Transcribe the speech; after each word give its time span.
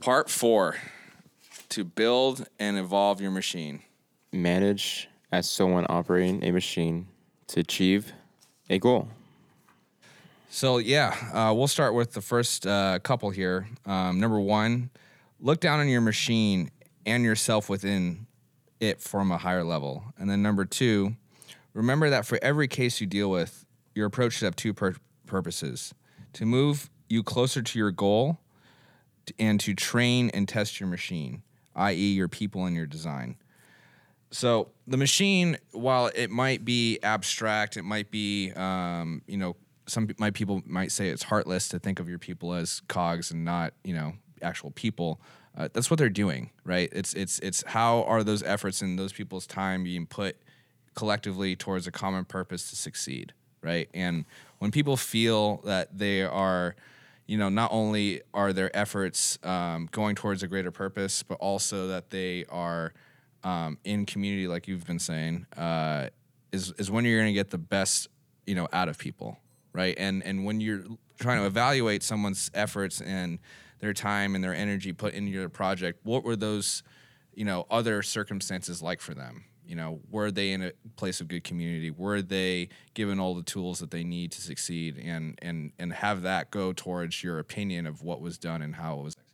Part 0.00 0.30
four 0.30 0.76
to 1.68 1.84
build 1.84 2.48
and 2.58 2.78
evolve 2.78 3.20
your 3.20 3.30
machine. 3.30 3.82
Manage 4.32 5.10
as 5.30 5.48
someone 5.48 5.84
operating 5.90 6.42
a 6.42 6.52
machine 6.52 7.06
to 7.48 7.60
achieve 7.60 8.14
a 8.70 8.78
goal. 8.78 9.08
So, 10.48 10.78
yeah, 10.78 11.14
uh, 11.34 11.52
we'll 11.54 11.68
start 11.68 11.92
with 11.92 12.14
the 12.14 12.22
first 12.22 12.66
uh, 12.66 12.98
couple 13.00 13.28
here. 13.28 13.68
Um, 13.84 14.18
number 14.18 14.40
one, 14.40 14.88
look 15.38 15.60
down 15.60 15.80
on 15.80 15.88
your 15.88 16.00
machine 16.00 16.70
and 17.04 17.22
yourself 17.22 17.68
within 17.68 18.26
it 18.80 19.02
from 19.02 19.30
a 19.30 19.36
higher 19.36 19.64
level. 19.64 20.02
And 20.18 20.30
then 20.30 20.40
number 20.40 20.64
two, 20.64 21.14
remember 21.74 22.08
that 22.08 22.24
for 22.24 22.38
every 22.40 22.68
case 22.68 23.02
you 23.02 23.06
deal 23.06 23.30
with, 23.30 23.66
your 23.94 24.06
approach 24.06 24.32
should 24.32 24.46
have 24.46 24.56
two 24.56 24.72
pur- 24.72 24.96
purposes 25.26 25.92
to 26.32 26.46
move 26.46 26.88
you 27.10 27.22
closer 27.22 27.60
to 27.60 27.78
your 27.78 27.90
goal 27.90 28.38
and 29.38 29.60
to 29.60 29.74
train 29.74 30.30
and 30.30 30.48
test 30.48 30.80
your 30.80 30.88
machine, 30.88 31.42
i.e., 31.74 32.12
your 32.12 32.28
people 32.28 32.64
and 32.66 32.76
your 32.76 32.86
design. 32.86 33.36
So 34.30 34.68
the 34.86 34.96
machine, 34.96 35.58
while 35.72 36.10
it 36.14 36.30
might 36.30 36.64
be 36.64 36.98
abstract, 37.02 37.76
it 37.76 37.82
might 37.82 38.10
be, 38.10 38.52
um, 38.52 39.22
you 39.26 39.36
know, 39.36 39.56
some 39.86 40.08
my 40.18 40.30
people 40.30 40.62
might 40.66 40.92
say 40.92 41.08
it's 41.08 41.24
heartless 41.24 41.68
to 41.70 41.78
think 41.80 41.98
of 41.98 42.08
your 42.08 42.18
people 42.18 42.52
as 42.54 42.80
cogs 42.86 43.32
and 43.32 43.44
not, 43.44 43.74
you 43.82 43.92
know, 43.92 44.12
actual 44.40 44.70
people. 44.70 45.20
Uh, 45.56 45.68
that's 45.72 45.90
what 45.90 45.98
they're 45.98 46.08
doing, 46.08 46.50
right? 46.64 46.88
It's 46.92 47.12
it's 47.14 47.40
it's 47.40 47.64
how 47.66 48.04
are 48.04 48.22
those 48.22 48.42
efforts 48.44 48.82
and 48.82 48.98
those 48.98 49.12
people's 49.12 49.48
time 49.48 49.82
being 49.82 50.06
put 50.06 50.36
collectively 50.94 51.56
towards 51.56 51.86
a 51.88 51.90
common 51.90 52.24
purpose 52.24 52.70
to 52.70 52.76
succeed, 52.76 53.32
right? 53.62 53.88
And 53.92 54.26
when 54.58 54.70
people 54.70 54.96
feel 54.96 55.58
that 55.64 55.98
they 55.98 56.22
are 56.22 56.76
you 57.30 57.36
know, 57.36 57.48
not 57.48 57.70
only 57.72 58.22
are 58.34 58.52
their 58.52 58.76
efforts 58.76 59.38
um, 59.44 59.88
going 59.92 60.16
towards 60.16 60.42
a 60.42 60.48
greater 60.48 60.72
purpose, 60.72 61.22
but 61.22 61.36
also 61.36 61.86
that 61.86 62.10
they 62.10 62.44
are 62.46 62.92
um, 63.44 63.78
in 63.84 64.04
community, 64.04 64.48
like 64.48 64.66
you've 64.66 64.84
been 64.84 64.98
saying, 64.98 65.46
uh, 65.56 66.08
is 66.50 66.72
is 66.72 66.90
when 66.90 67.04
you're 67.04 67.20
going 67.20 67.28
to 67.28 67.32
get 67.32 67.50
the 67.50 67.56
best, 67.56 68.08
you 68.48 68.56
know, 68.56 68.66
out 68.72 68.88
of 68.88 68.98
people, 68.98 69.38
right? 69.72 69.94
And 69.96 70.24
and 70.24 70.44
when 70.44 70.60
you're 70.60 70.82
trying 71.20 71.38
to 71.38 71.46
evaluate 71.46 72.02
someone's 72.02 72.50
efforts 72.52 73.00
and 73.00 73.38
their 73.78 73.92
time 73.92 74.34
and 74.34 74.42
their 74.42 74.54
energy 74.54 74.92
put 74.92 75.14
into 75.14 75.30
your 75.30 75.48
project, 75.48 76.00
what 76.02 76.24
were 76.24 76.34
those, 76.34 76.82
you 77.32 77.44
know, 77.44 77.64
other 77.70 78.02
circumstances 78.02 78.82
like 78.82 79.00
for 79.00 79.14
them? 79.14 79.44
You 79.66 79.76
know, 79.76 80.00
were 80.10 80.30
they 80.30 80.50
in 80.52 80.62
a 80.62 80.72
place 80.96 81.20
of 81.20 81.28
good 81.28 81.44
community? 81.44 81.90
Were 81.90 82.22
they 82.22 82.68
given 82.94 83.20
all 83.20 83.34
the 83.34 83.42
tools 83.42 83.78
that 83.78 83.90
they 83.92 84.02
need 84.02 84.32
to 84.32 84.40
succeed, 84.40 84.98
and 84.98 85.38
and 85.42 85.72
and 85.78 85.92
have 85.92 86.22
that 86.22 86.50
go 86.50 86.72
towards 86.72 87.22
your 87.22 87.38
opinion 87.38 87.86
of 87.86 88.02
what 88.02 88.20
was 88.20 88.36
done 88.38 88.62
and 88.62 88.74
how 88.76 88.98
it 89.00 89.02
was 89.04 89.12
executed? 89.12 89.26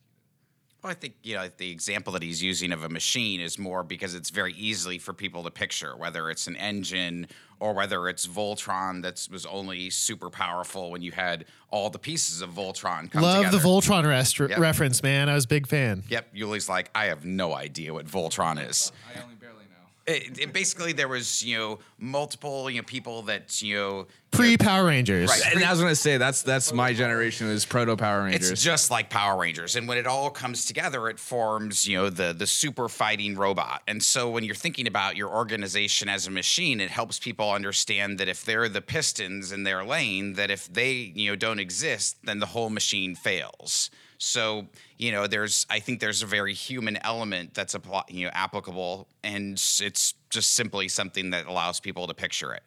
Well, 0.83 0.91
I 0.91 0.95
think 0.95 1.15
you 1.23 1.35
know 1.37 1.49
the 1.57 1.71
example 1.71 2.13
that 2.13 2.23
he's 2.23 2.43
using 2.43 2.71
of 2.73 2.85
a 2.85 2.89
machine 2.91 3.41
is 3.41 3.59
more 3.59 3.83
because 3.83 4.15
it's 4.15 4.29
very 4.31 4.53
easily 4.55 4.99
for 4.99 5.15
people 5.15 5.43
to 5.45 5.51
picture, 5.51 5.97
whether 5.97 6.29
it's 6.31 6.47
an 6.47 6.57
engine 6.57 7.29
or 7.59 7.73
whether 7.73 8.07
it's 8.07 8.27
Voltron 8.27 9.01
that 9.03 9.27
was 9.33 9.47
only 9.47 9.89
super 9.89 10.29
powerful 10.29 10.91
when 10.91 11.01
you 11.01 11.13
had 11.13 11.47
all 11.71 11.89
the 11.89 11.99
pieces 11.99 12.43
of 12.43 12.51
Voltron 12.51 13.11
come 13.11 13.23
Love 13.23 13.39
together. 13.47 13.57
the 13.59 13.65
Voltron 13.65 14.07
rest- 14.07 14.39
Yep. 14.39 14.59
reference, 14.59 15.03
man. 15.03 15.31
I 15.31 15.35
was 15.35 15.47
a 15.47 15.49
big 15.49 15.67
fan. 15.67 16.05
Yep, 16.11 16.35
Yuli's 16.35 16.69
like, 16.69 16.91
I 16.95 17.07
have 17.07 17.25
no 17.25 17.55
idea 17.55 17.95
what 17.95 18.05
Voltron 18.07 18.63
is. 18.69 18.93
I 19.17 19.23
only 19.23 19.35
barely 19.37 19.65
know. 19.65 19.89
It, 20.07 20.39
it 20.39 20.53
basically, 20.53 20.93
there 20.93 21.09
was 21.09 21.43
you 21.43 21.59
know 21.59 21.79
multiple 21.99 22.71
you 22.71 22.81
know 22.81 22.85
people 22.85 23.23
that 23.23 23.61
you 23.61 23.75
know 23.75 24.07
Pre 24.31 24.57
Power 24.57 24.87
Rangers. 24.87 25.29
Right. 25.29 25.55
And 25.55 25.65
I 25.65 25.71
was 25.71 25.81
gonna 25.81 25.95
say 25.95 26.19
that's 26.19 26.43
that's 26.43 26.73
my 26.73 26.93
generation 26.93 27.49
is 27.49 27.65
proto 27.65 27.97
Power 27.97 28.25
Rangers. 28.25 28.51
It's 28.51 28.63
just 28.63 28.91
like 28.91 29.11
Power 29.11 29.41
Rangers, 29.41 29.77
and 29.77 29.89
when 29.89 29.99
it 29.99 30.07
all 30.07 30.31
comes 30.31 30.65
together, 30.67 31.09
it 31.09 31.19
forms 31.19 31.89
you 31.89 31.97
know 31.97 32.11
the 32.11 32.33
the 32.33 32.47
super 32.47 32.89
fighting 32.89 33.35
robot. 33.35 33.83
And 33.89 34.03
so 34.03 34.31
when 34.31 34.45
you're 34.45 34.55
thinking 34.55 34.87
about 34.87 35.17
your 35.17 35.31
organization 35.31 36.09
as 36.09 36.27
a 36.27 36.31
machine, 36.31 36.81
it 36.81 36.91
helps 36.91 37.19
people 37.19 37.51
understand 37.51 38.19
that 38.19 38.29
if 38.29 38.45
they're 38.45 38.69
the 38.69 38.83
pistons 38.83 39.53
in 39.53 39.65
their 39.65 39.85
lane, 39.85 40.35
that 40.35 40.51
if 40.51 40.73
they 40.73 40.93
you 40.93 41.31
know 41.31 41.37
don't 41.37 41.59
exist, 41.59 42.19
then 42.25 42.39
the 42.39 42.47
whole 42.47 42.71
machine 42.71 43.15
fails. 43.15 43.91
So 44.19 44.67
you 44.99 45.13
know, 45.13 45.27
there's 45.27 45.67
I 45.71 45.81
think 45.81 46.01
there's 46.01 46.23
a 46.23 46.27
very 46.27 46.55
human 46.55 46.97
element 46.99 47.55
that's 47.55 47.77
you 48.09 48.27
know 48.27 48.31
applicable, 48.33 49.09
and 49.23 49.55
it's 49.55 50.15
just 50.31 50.55
simply 50.55 50.89
something 50.89 51.31
that 51.31 51.47
allows 51.47 51.81
people 51.81 52.07
to 52.07 52.15
picture 52.15 52.53
it. 52.55 52.63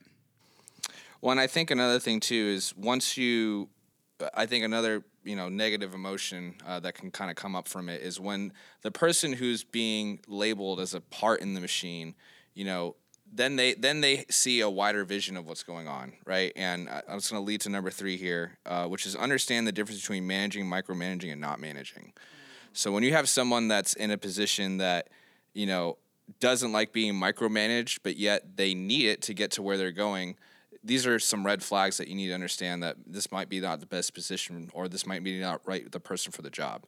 Well, 1.21 1.31
and 1.31 1.39
I 1.39 1.47
think 1.47 1.71
another 1.71 1.99
thing 1.99 2.19
too 2.19 2.53
is 2.55 2.73
once 2.77 3.17
you, 3.17 3.69
I 4.33 4.45
think 4.45 4.63
another 4.63 5.03
you 5.23 5.35
know 5.35 5.49
negative 5.49 5.93
emotion 5.93 6.55
uh, 6.65 6.79
that 6.79 6.95
can 6.95 7.11
kind 7.11 7.29
of 7.29 7.35
come 7.35 7.55
up 7.55 7.67
from 7.67 7.89
it 7.89 8.01
is 8.01 8.19
when 8.19 8.53
the 8.81 8.91
person 8.91 9.33
who's 9.33 9.63
being 9.63 10.19
labeled 10.27 10.79
as 10.79 10.93
a 10.93 11.01
part 11.01 11.41
in 11.41 11.53
the 11.53 11.61
machine, 11.61 12.15
you 12.53 12.65
know, 12.65 12.95
then 13.31 13.55
they 13.55 13.73
then 13.73 14.01
they 14.01 14.25
see 14.29 14.61
a 14.61 14.69
wider 14.69 15.03
vision 15.03 15.37
of 15.37 15.47
what's 15.47 15.63
going 15.63 15.87
on, 15.87 16.13
right? 16.25 16.51
And 16.55 16.89
I, 16.89 17.01
I 17.09 17.15
was 17.15 17.29
going 17.29 17.41
to 17.41 17.45
lead 17.45 17.61
to 17.61 17.69
number 17.69 17.89
three 17.89 18.17
here, 18.17 18.57
uh, 18.65 18.87
which 18.87 19.05
is 19.05 19.15
understand 19.15 19.67
the 19.67 19.71
difference 19.71 20.01
between 20.01 20.25
managing, 20.25 20.65
micromanaging, 20.65 21.31
and 21.31 21.41
not 21.41 21.59
managing. 21.59 22.13
So 22.73 22.91
when 22.91 23.03
you 23.03 23.13
have 23.13 23.29
someone 23.29 23.67
that's 23.67 23.93
in 23.93 24.11
a 24.11 24.17
position 24.17 24.77
that 24.77 25.09
you 25.53 25.65
know 25.65 25.97
doesn't 26.39 26.71
like 26.71 26.93
being 26.93 27.13
micromanaged, 27.13 27.99
but 28.03 28.17
yet 28.17 28.57
they 28.57 28.73
need 28.73 29.07
it 29.07 29.21
to 29.23 29.33
get 29.33 29.51
to 29.51 29.61
where 29.61 29.77
they're 29.77 29.91
going, 29.91 30.35
these 30.83 31.05
are 31.07 31.19
some 31.19 31.45
red 31.45 31.63
flags 31.63 31.97
that 31.97 32.07
you 32.07 32.15
need 32.15 32.27
to 32.27 32.33
understand 32.33 32.83
that 32.83 32.95
this 33.05 33.31
might 33.31 33.49
be 33.49 33.59
not 33.59 33.79
the 33.79 33.85
best 33.85 34.13
position 34.13 34.69
or 34.73 34.87
this 34.87 35.05
might 35.05 35.23
be 35.23 35.39
not 35.39 35.61
right 35.65 35.91
the 35.91 35.99
person 35.99 36.31
for 36.31 36.41
the 36.41 36.49
job. 36.49 36.85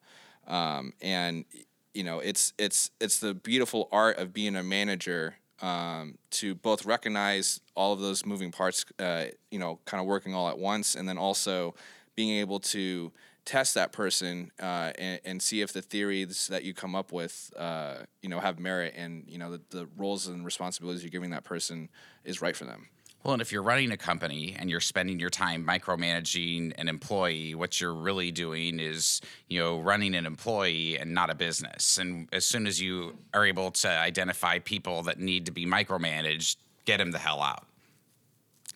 Um, 0.48 0.94
and 1.02 1.46
you 1.94 2.04
know, 2.04 2.20
it's 2.20 2.54
it's 2.58 2.92
it's 3.00 3.20
the 3.20 3.34
beautiful 3.34 3.90
art 3.92 4.18
of 4.18 4.34
being 4.34 4.56
a 4.56 4.64
manager 4.64 5.36
um, 5.62 6.18
to 6.32 6.56
both 6.56 6.86
recognize 6.86 7.62
all 7.76 7.94
of 7.94 8.00
those 8.00 8.26
moving 8.26 8.52
parts, 8.52 8.86
uh, 9.00 9.26
you 9.50 9.60
know, 9.60 9.80
kind 9.86 10.02
of 10.02 10.08
working 10.08 10.34
all 10.34 10.50
at 10.50 10.58
once, 10.58 10.96
and 10.96 11.08
then 11.08 11.18
also 11.18 11.76
being 12.16 12.40
able 12.40 12.60
to 12.60 13.12
test 13.46 13.74
that 13.74 13.92
person 13.92 14.52
uh, 14.62 14.92
and, 14.98 15.20
and 15.26 15.42
see 15.42 15.62
if 15.62 15.74
the 15.74 15.82
theories 15.82 16.48
that 16.48 16.64
you 16.64 16.74
come 16.74 16.96
up 16.96 17.12
with, 17.12 17.52
uh, 17.58 17.96
you 18.22 18.30
know, 18.30 18.40
have 18.40 18.60
merit 18.60 18.94
and 18.96 19.24
you 19.28 19.38
know 19.38 19.52
the, 19.52 19.62
the 19.70 19.88
roles 19.98 20.28
and 20.28 20.46
responsibilities 20.46 21.04
you're 21.04 21.10
giving 21.10 21.32
that 21.32 21.44
person 21.44 21.90
is 22.24 22.42
right 22.42 22.56
for 22.56 22.66
them. 22.66 22.88
Well, 23.24 23.34
and 23.34 23.42
if 23.42 23.52
you're 23.52 23.62
running 23.62 23.92
a 23.92 23.98
company 23.98 24.56
and 24.58 24.68
you're 24.68 24.80
spending 24.80 25.20
your 25.20 25.30
time 25.30 25.64
micromanaging 25.64 26.74
an 26.78 26.88
employee, 26.88 27.54
what 27.54 27.80
you're 27.80 27.94
really 27.94 28.32
doing 28.32 28.80
is, 28.80 29.22
you 29.48 29.60
know, 29.60 29.80
running 29.80 30.16
an 30.16 30.26
employee 30.26 30.98
and 30.98 31.14
not 31.14 31.30
a 31.30 31.36
business. 31.36 32.00
And 32.00 32.28
as 32.34 32.46
soon 32.46 32.66
as 32.66 32.82
you 32.82 33.16
are 33.34 33.46
able 33.46 33.70
to 33.72 33.88
identify 33.88 34.58
people 34.58 35.04
that 35.04 35.20
need 35.20 35.46
to 35.46 35.52
be 35.52 35.68
micromanaged, 35.68 36.56
get 36.86 36.98
them 36.98 37.12
the 37.12 37.20
hell 37.20 37.44
out. 37.44 37.68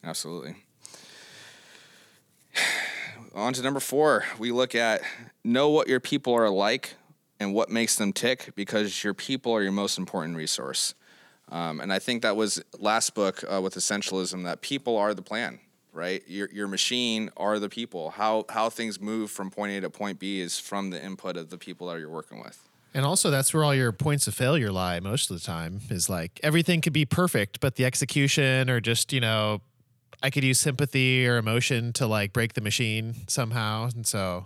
Absolutely. 0.03 0.55
On 3.33 3.51
to 3.51 3.63
number 3.63 3.79
four, 3.79 4.25
we 4.37 4.51
look 4.51 4.75
at 4.75 5.01
know 5.43 5.69
what 5.69 5.87
your 5.87 5.99
people 5.99 6.33
are 6.35 6.51
like 6.51 6.93
and 7.39 7.53
what 7.53 7.69
makes 7.69 7.95
them 7.95 8.13
tick 8.13 8.51
because 8.55 9.03
your 9.03 9.15
people 9.15 9.53
are 9.53 9.63
your 9.63 9.71
most 9.71 9.97
important 9.97 10.37
resource. 10.37 10.93
Um, 11.49 11.79
and 11.79 11.93
I 11.93 11.99
think 11.99 12.21
that 12.23 12.35
was 12.35 12.63
last 12.79 13.13
book 13.13 13.43
uh, 13.51 13.61
with 13.61 13.75
essentialism 13.75 14.43
that 14.45 14.61
people 14.61 14.97
are 14.97 15.13
the 15.13 15.21
plan, 15.21 15.59
right? 15.93 16.23
Your, 16.27 16.49
your 16.51 16.67
machine 16.67 17.29
are 17.37 17.59
the 17.59 17.69
people. 17.69 18.11
How, 18.11 18.45
how 18.49 18.69
things 18.69 18.99
move 18.99 19.29
from 19.29 19.51
point 19.51 19.71
A 19.73 19.81
to 19.81 19.89
point 19.89 20.19
B 20.19 20.39
is 20.41 20.57
from 20.57 20.89
the 20.89 21.03
input 21.03 21.37
of 21.37 21.49
the 21.51 21.57
people 21.57 21.87
that 21.87 21.99
you're 21.99 22.09
working 22.09 22.39
with. 22.43 22.67
And 22.95 23.05
also, 23.05 23.29
that's 23.29 23.53
where 23.53 23.63
all 23.63 23.75
your 23.75 23.91
points 23.91 24.25
of 24.25 24.33
failure 24.33 24.71
lie 24.71 25.01
most 25.01 25.29
of 25.29 25.37
the 25.37 25.43
time. 25.45 25.81
Is 25.89 26.09
like 26.09 26.39
everything 26.41 26.79
could 26.79 26.93
be 26.93 27.03
perfect, 27.03 27.59
but 27.59 27.75
the 27.75 27.83
execution 27.83 28.69
or 28.69 28.79
just 28.79 29.11
you 29.11 29.19
know, 29.19 29.59
I 30.23 30.29
could 30.29 30.45
use 30.45 30.59
sympathy 30.59 31.27
or 31.27 31.35
emotion 31.35 31.91
to 31.93 32.07
like 32.07 32.31
break 32.31 32.53
the 32.53 32.61
machine 32.61 33.13
somehow. 33.27 33.89
And 33.93 34.07
so, 34.07 34.45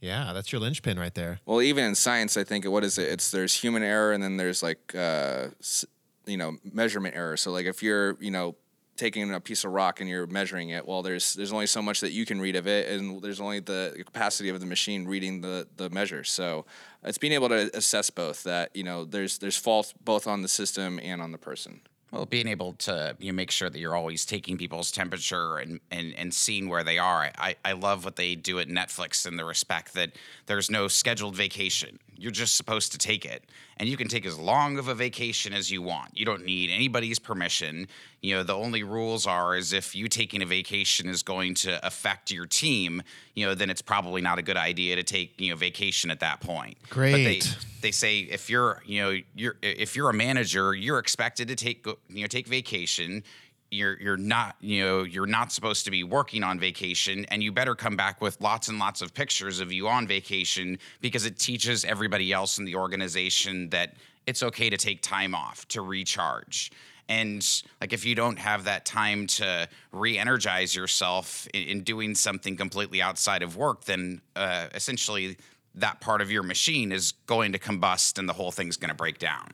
yeah, 0.00 0.32
that's 0.32 0.52
your 0.52 0.60
linchpin 0.60 0.96
right 0.96 1.12
there. 1.12 1.40
Well, 1.44 1.60
even 1.60 1.82
in 1.84 1.96
science, 1.96 2.36
I 2.36 2.44
think 2.44 2.64
what 2.66 2.84
is 2.84 2.98
it? 2.98 3.08
It's 3.08 3.32
there's 3.32 3.54
human 3.60 3.82
error 3.82 4.12
and 4.12 4.22
then 4.22 4.36
there's 4.36 4.62
like 4.62 4.94
uh, 4.94 5.48
s- 5.58 5.84
you 6.26 6.36
know 6.36 6.56
measurement 6.64 7.16
error. 7.16 7.36
So 7.36 7.50
like 7.50 7.66
if 7.66 7.82
you're 7.82 8.16
you 8.20 8.30
know 8.30 8.56
taking 8.96 9.32
a 9.32 9.40
piece 9.40 9.64
of 9.64 9.72
rock 9.72 10.00
and 10.00 10.08
you're 10.08 10.26
measuring 10.26 10.70
it, 10.70 10.86
well, 10.86 11.02
there's 11.02 11.34
there's 11.34 11.52
only 11.52 11.66
so 11.66 11.82
much 11.82 12.00
that 12.00 12.12
you 12.12 12.26
can 12.26 12.40
read 12.40 12.56
of 12.56 12.66
it, 12.66 12.88
and 12.88 13.22
there's 13.22 13.40
only 13.40 13.60
the 13.60 13.94
capacity 14.04 14.48
of 14.48 14.60
the 14.60 14.66
machine 14.66 15.06
reading 15.06 15.40
the 15.40 15.66
the 15.76 15.90
measure. 15.90 16.24
So 16.24 16.66
it's 17.02 17.18
being 17.18 17.32
able 17.32 17.48
to 17.48 17.70
assess 17.76 18.10
both 18.10 18.42
that 18.44 18.74
you 18.74 18.84
know 18.84 19.04
there's 19.04 19.38
there's 19.38 19.56
fault 19.56 19.94
both 20.04 20.26
on 20.26 20.42
the 20.42 20.48
system 20.48 21.00
and 21.02 21.20
on 21.20 21.32
the 21.32 21.38
person. 21.38 21.80
Well, 22.12 22.26
being 22.26 22.46
able 22.46 22.74
to 22.74 23.16
you 23.20 23.32
know, 23.32 23.36
make 23.36 23.50
sure 23.50 23.70
that 23.70 23.78
you're 23.78 23.96
always 23.96 24.26
taking 24.26 24.58
people's 24.58 24.90
temperature 24.90 25.56
and, 25.56 25.80
and, 25.90 26.12
and 26.14 26.32
seeing 26.32 26.68
where 26.68 26.84
they 26.84 26.98
are. 26.98 27.30
I, 27.38 27.56
I 27.64 27.72
love 27.72 28.04
what 28.04 28.16
they 28.16 28.34
do 28.34 28.58
at 28.58 28.68
Netflix 28.68 29.26
in 29.26 29.36
the 29.36 29.46
respect 29.46 29.94
that 29.94 30.12
there's 30.44 30.70
no 30.70 30.88
scheduled 30.88 31.34
vacation. 31.34 31.98
You're 32.14 32.30
just 32.30 32.54
supposed 32.54 32.92
to 32.92 32.98
take 32.98 33.24
it. 33.24 33.44
And 33.82 33.88
you 33.88 33.96
can 33.96 34.06
take 34.06 34.24
as 34.26 34.38
long 34.38 34.78
of 34.78 34.86
a 34.86 34.94
vacation 34.94 35.52
as 35.52 35.68
you 35.68 35.82
want. 35.82 36.16
You 36.16 36.24
don't 36.24 36.44
need 36.44 36.70
anybody's 36.70 37.18
permission. 37.18 37.88
You 38.20 38.36
know, 38.36 38.44
the 38.44 38.54
only 38.54 38.84
rules 38.84 39.26
are 39.26 39.56
is 39.56 39.72
if 39.72 39.96
you 39.96 40.06
taking 40.06 40.40
a 40.40 40.46
vacation 40.46 41.08
is 41.08 41.24
going 41.24 41.54
to 41.54 41.84
affect 41.84 42.30
your 42.30 42.46
team, 42.46 43.02
you 43.34 43.44
know, 43.44 43.56
then 43.56 43.70
it's 43.70 43.82
probably 43.82 44.22
not 44.22 44.38
a 44.38 44.42
good 44.42 44.56
idea 44.56 44.94
to 44.94 45.02
take, 45.02 45.40
you 45.40 45.50
know, 45.50 45.56
vacation 45.56 46.12
at 46.12 46.20
that 46.20 46.40
point. 46.40 46.76
Great. 46.90 47.10
But 47.10 47.24
they, 47.24 47.40
they 47.80 47.90
say 47.90 48.20
if 48.20 48.48
you're 48.48 48.84
you 48.86 49.02
know 49.02 49.18
you're 49.34 49.56
if 49.60 49.96
you're 49.96 50.10
a 50.10 50.14
manager 50.14 50.72
you're 50.72 51.00
expected 51.00 51.48
to 51.48 51.56
take 51.56 51.84
you 52.08 52.20
know 52.20 52.28
take 52.28 52.46
vacation 52.46 53.24
you're 53.72 54.00
you're 54.00 54.16
not 54.16 54.56
you 54.60 54.84
know 54.84 55.02
you're 55.02 55.26
not 55.26 55.50
supposed 55.50 55.84
to 55.84 55.90
be 55.90 56.04
working 56.04 56.42
on 56.42 56.58
vacation 56.58 57.24
and 57.30 57.42
you 57.42 57.50
better 57.50 57.74
come 57.74 57.96
back 57.96 58.20
with 58.20 58.40
lots 58.40 58.68
and 58.68 58.78
lots 58.78 59.02
of 59.02 59.14
pictures 59.14 59.60
of 59.60 59.72
you 59.72 59.88
on 59.88 60.06
vacation 60.06 60.78
because 61.00 61.26
it 61.26 61.38
teaches 61.38 61.84
everybody 61.84 62.32
else 62.32 62.58
in 62.58 62.64
the 62.64 62.74
organization 62.74 63.68
that 63.70 63.94
it's 64.26 64.42
okay 64.42 64.70
to 64.70 64.76
take 64.76 65.02
time 65.02 65.34
off 65.34 65.66
to 65.68 65.82
recharge 65.82 66.70
and 67.08 67.62
like 67.80 67.92
if 67.92 68.04
you 68.04 68.14
don't 68.14 68.38
have 68.38 68.64
that 68.64 68.84
time 68.84 69.26
to 69.26 69.68
re-energize 69.90 70.74
yourself 70.74 71.48
in, 71.54 71.62
in 71.64 71.82
doing 71.82 72.14
something 72.14 72.56
completely 72.56 73.00
outside 73.00 73.42
of 73.42 73.56
work 73.56 73.84
then 73.84 74.20
uh, 74.36 74.66
essentially 74.74 75.36
that 75.74 76.00
part 76.00 76.20
of 76.20 76.30
your 76.30 76.42
machine 76.42 76.92
is 76.92 77.12
going 77.26 77.52
to 77.52 77.58
combust 77.58 78.18
and 78.18 78.28
the 78.28 78.32
whole 78.32 78.50
thing's 78.50 78.76
going 78.76 78.90
to 78.90 78.94
break 78.94 79.18
down. 79.18 79.52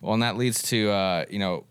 Well, 0.00 0.14
and 0.14 0.22
that 0.22 0.36
leads 0.36 0.62
to 0.62 0.90
uh, 0.90 1.24
you 1.30 1.38
know 1.38 1.64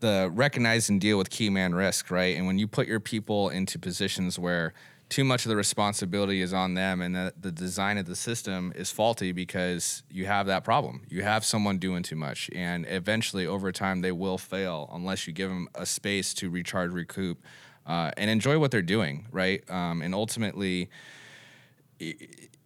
the 0.00 0.30
recognize 0.32 0.88
and 0.88 1.00
deal 1.00 1.18
with 1.18 1.30
key 1.30 1.50
man 1.50 1.74
risk, 1.74 2.10
right? 2.10 2.36
And 2.36 2.46
when 2.46 2.58
you 2.58 2.66
put 2.66 2.86
your 2.86 3.00
people 3.00 3.48
into 3.48 3.78
positions 3.78 4.38
where 4.38 4.74
too 5.08 5.24
much 5.24 5.44
of 5.44 5.50
the 5.50 5.56
responsibility 5.56 6.42
is 6.42 6.52
on 6.52 6.74
them 6.74 7.00
and 7.00 7.14
the, 7.14 7.32
the 7.40 7.52
design 7.52 7.96
of 7.96 8.06
the 8.06 8.16
system 8.16 8.72
is 8.74 8.90
faulty 8.90 9.30
because 9.32 10.02
you 10.10 10.26
have 10.26 10.46
that 10.46 10.64
problem. 10.64 11.02
You 11.08 11.22
have 11.22 11.44
someone 11.44 11.78
doing 11.78 12.02
too 12.02 12.16
much, 12.16 12.50
and 12.54 12.86
eventually, 12.88 13.46
over 13.46 13.70
time, 13.70 14.00
they 14.00 14.12
will 14.12 14.38
fail 14.38 14.90
unless 14.92 15.26
you 15.26 15.32
give 15.32 15.48
them 15.48 15.68
a 15.74 15.86
space 15.86 16.34
to 16.34 16.50
recharge, 16.50 16.90
recoup, 16.90 17.38
uh, 17.86 18.10
and 18.16 18.30
enjoy 18.30 18.58
what 18.58 18.72
they're 18.72 18.82
doing, 18.82 19.26
right? 19.30 19.68
Um, 19.70 20.02
and 20.02 20.12
ultimately, 20.12 20.90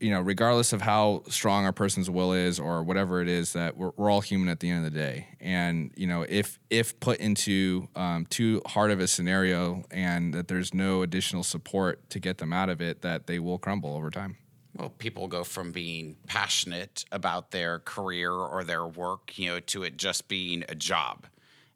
you 0.01 0.11
know, 0.11 0.21
regardless 0.21 0.73
of 0.73 0.81
how 0.81 1.23
strong 1.29 1.65
our 1.67 1.73
person's 1.73 2.09
will 2.09 2.33
is 2.33 2.59
or 2.59 2.83
whatever 2.83 3.21
it 3.21 3.29
is, 3.29 3.53
that 3.53 3.77
we're, 3.77 3.91
we're 3.97 4.11
all 4.11 4.23
human 4.23 4.49
at 4.49 4.61
the 4.61 4.71
end 4.71 4.85
of 4.85 4.93
the 4.93 4.99
day. 4.99 5.29
And 5.41 5.93
you 5.95 6.07
know, 6.07 6.25
if 6.29 6.59
if 6.71 6.99
put 7.01 7.19
into 7.19 7.89
um, 7.95 8.27
too 8.27 8.63
hard 8.67 8.91
of 8.91 9.01
a 9.01 9.07
scenario 9.07 9.85
and 9.91 10.33
that 10.35 10.49
there's 10.49 10.73
no 10.73 11.03
additional 11.03 11.43
support 11.43 12.09
to 12.11 12.19
get 12.19 12.39
them 12.39 12.53
out 12.53 12.71
of 12.71 12.81
it, 12.81 13.03
that 13.03 13.27
they 13.27 13.39
will 13.39 13.59
crumble 13.59 13.95
over 13.95 14.11
time. 14.11 14.37
Well, 14.77 14.91
people 14.91 15.29
go 15.29 15.45
from 15.45 15.73
being 15.73 16.17
passionate 16.27 17.05
about 17.11 17.51
their 17.51 17.81
career 17.81 18.33
or 18.33 18.65
their 18.65 18.87
work, 18.87 19.39
you 19.39 19.51
know, 19.51 19.61
to 19.61 19.83
it 19.83 19.97
just 19.97 20.29
being 20.29 20.65
a 20.69 20.75
job. 20.75 21.27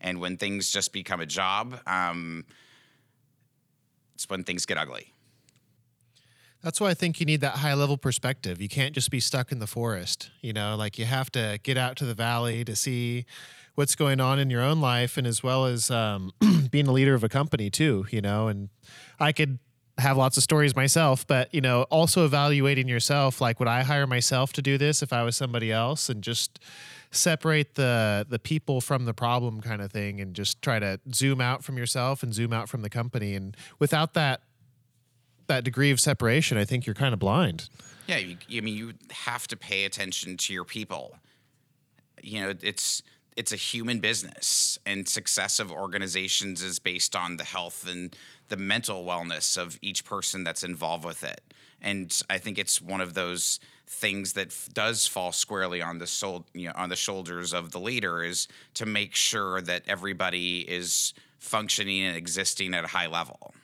And 0.01 0.21
when 0.21 0.37
things 0.37 0.71
just 0.71 0.93
become 0.93 1.21
a 1.21 1.27
job, 1.27 1.81
um, 1.87 2.45
it's 4.15 4.29
when 4.29 4.45
things 4.45 4.65
get 4.65 4.79
ugly. 4.79 5.14
That's 6.65 6.81
why 6.81 6.89
I 6.89 6.95
think 6.95 7.21
you 7.21 7.27
need 7.27 7.43
that 7.43 7.57
high 7.57 7.75
level 7.75 7.99
perspective. 7.99 8.59
You 8.59 8.71
can't 8.71 8.95
just 8.95 9.11
be 9.11 9.21
stuck 9.21 9.53
in 9.53 9.59
the 9.59 9.67
forest. 9.67 10.31
You 10.41 10.55
know, 10.55 10.77
like 10.77 10.99
you 10.99 11.05
have 11.05 11.31
to 11.33 11.61
get 11.63 11.77
out 11.77 11.95
to 11.97 12.07
the 12.07 12.15
valley 12.15 12.65
to 12.65 12.75
see 12.75 13.27
what's 13.75 13.95
going 13.95 14.19
on 14.19 14.39
in 14.39 14.49
your 14.49 14.63
own 14.63 14.81
life 14.81 15.19
and 15.19 15.27
as 15.27 15.43
well 15.43 15.67
as 15.67 15.91
um, 15.91 16.33
being 16.71 16.87
a 16.87 16.93
leader 16.93 17.13
of 17.13 17.23
a 17.23 17.29
company 17.29 17.69
too, 17.69 18.07
you 18.11 18.23
know. 18.23 18.49
And 18.49 18.71
I 19.21 19.33
could 19.33 19.59
have 19.99 20.17
lots 20.17 20.39
of 20.39 20.43
stories 20.43 20.75
myself, 20.75 21.27
but, 21.27 21.53
you 21.53 21.61
know, 21.61 21.83
also 21.91 22.25
evaluating 22.25 22.89
yourself 22.89 23.43
like, 23.43 23.59
would 23.59 23.69
I 23.69 23.83
hire 23.83 24.07
myself 24.07 24.55
to 24.55 24.63
do 24.63 24.79
this 24.79 25.03
if 25.03 25.13
I 25.13 25.23
was 25.23 25.37
somebody 25.37 25.71
else 25.71 26.09
and 26.09 26.23
just 26.23 26.61
separate 27.11 27.77
the 27.77 28.27
the 28.29 28.41
people 28.41 28.81
from 28.81 29.05
the 29.05 29.15
problem 29.15 29.61
kind 29.61 29.81
of 29.81 29.93
thing 29.93 30.21
and 30.21 30.35
just 30.35 30.61
try 30.63 30.81
to 30.81 30.99
zoom 31.13 31.41
out 31.41 31.63
from 31.63 31.79
yourself 31.79 32.25
and 32.25 32.35
zoom 32.35 32.53
out 32.53 32.69
from 32.69 32.83
the 32.83 32.91
company 32.91 33.37
and 33.37 33.57
without 33.79 34.15
that 34.15 34.41
that 35.47 35.65
degree 35.65 35.91
of 35.91 36.01
separation, 36.01 36.59
I 36.59 36.65
think 36.65 36.87
you're 36.87 36.95
kind 36.95 37.13
of 37.13 37.21
blind. 37.21 37.69
Yeah, 38.07 38.19
you, 38.19 38.37
I 38.57 38.61
mean, 38.61 38.77
you 38.77 38.93
have 39.11 39.47
to 39.49 39.57
pay 39.57 39.85
attention 39.85 40.37
to 40.37 40.53
your 40.53 40.65
people. 40.65 41.17
You 42.23 42.43
know, 42.43 42.55
it's 42.63 43.03
it's 43.37 43.53
a 43.53 43.57
human 43.57 43.99
business, 43.99 44.79
and 44.87 45.09
success 45.09 45.59
of 45.59 45.73
organizations 45.73 46.63
is 46.63 46.79
based 46.79 47.17
on 47.17 47.37
the 47.37 47.45
health 47.45 47.87
and 47.89 48.17
the 48.49 48.57
mental 48.57 49.05
wellness 49.05 49.59
of 49.59 49.79
each 49.83 50.05
person 50.05 50.45
that's 50.45 50.63
involved 50.63 51.05
with 51.05 51.25
it. 51.25 51.41
And 51.81 52.17
I 52.31 52.39
think 52.39 52.59
it's 52.59 52.81
one 52.81 53.01
of 53.01 53.15
those 53.15 53.59
things 53.87 54.33
that 54.35 54.49
f- 54.49 54.69
does 54.73 55.07
fall 55.07 55.33
squarely 55.33 55.83
on 55.83 55.99
the 55.99 56.07
soul, 56.07 56.47
you 56.55 56.69
know, 56.69 56.75
on 56.77 56.89
the 56.89 56.97
shoulders 56.97 57.53
of 57.53 57.73
the 57.73 57.81
leader 57.81 58.23
is 58.23 58.49
to 58.75 58.87
make 58.87 59.15
sure 59.15 59.61
that 59.61 59.83
everybody 59.87 60.61
is 60.61 61.13
functioning 61.39 62.03
and 62.03 62.17
existing 62.17 62.73
at 62.73 62.85
a 62.85 62.89
high 62.89 63.07
level. 63.07 63.55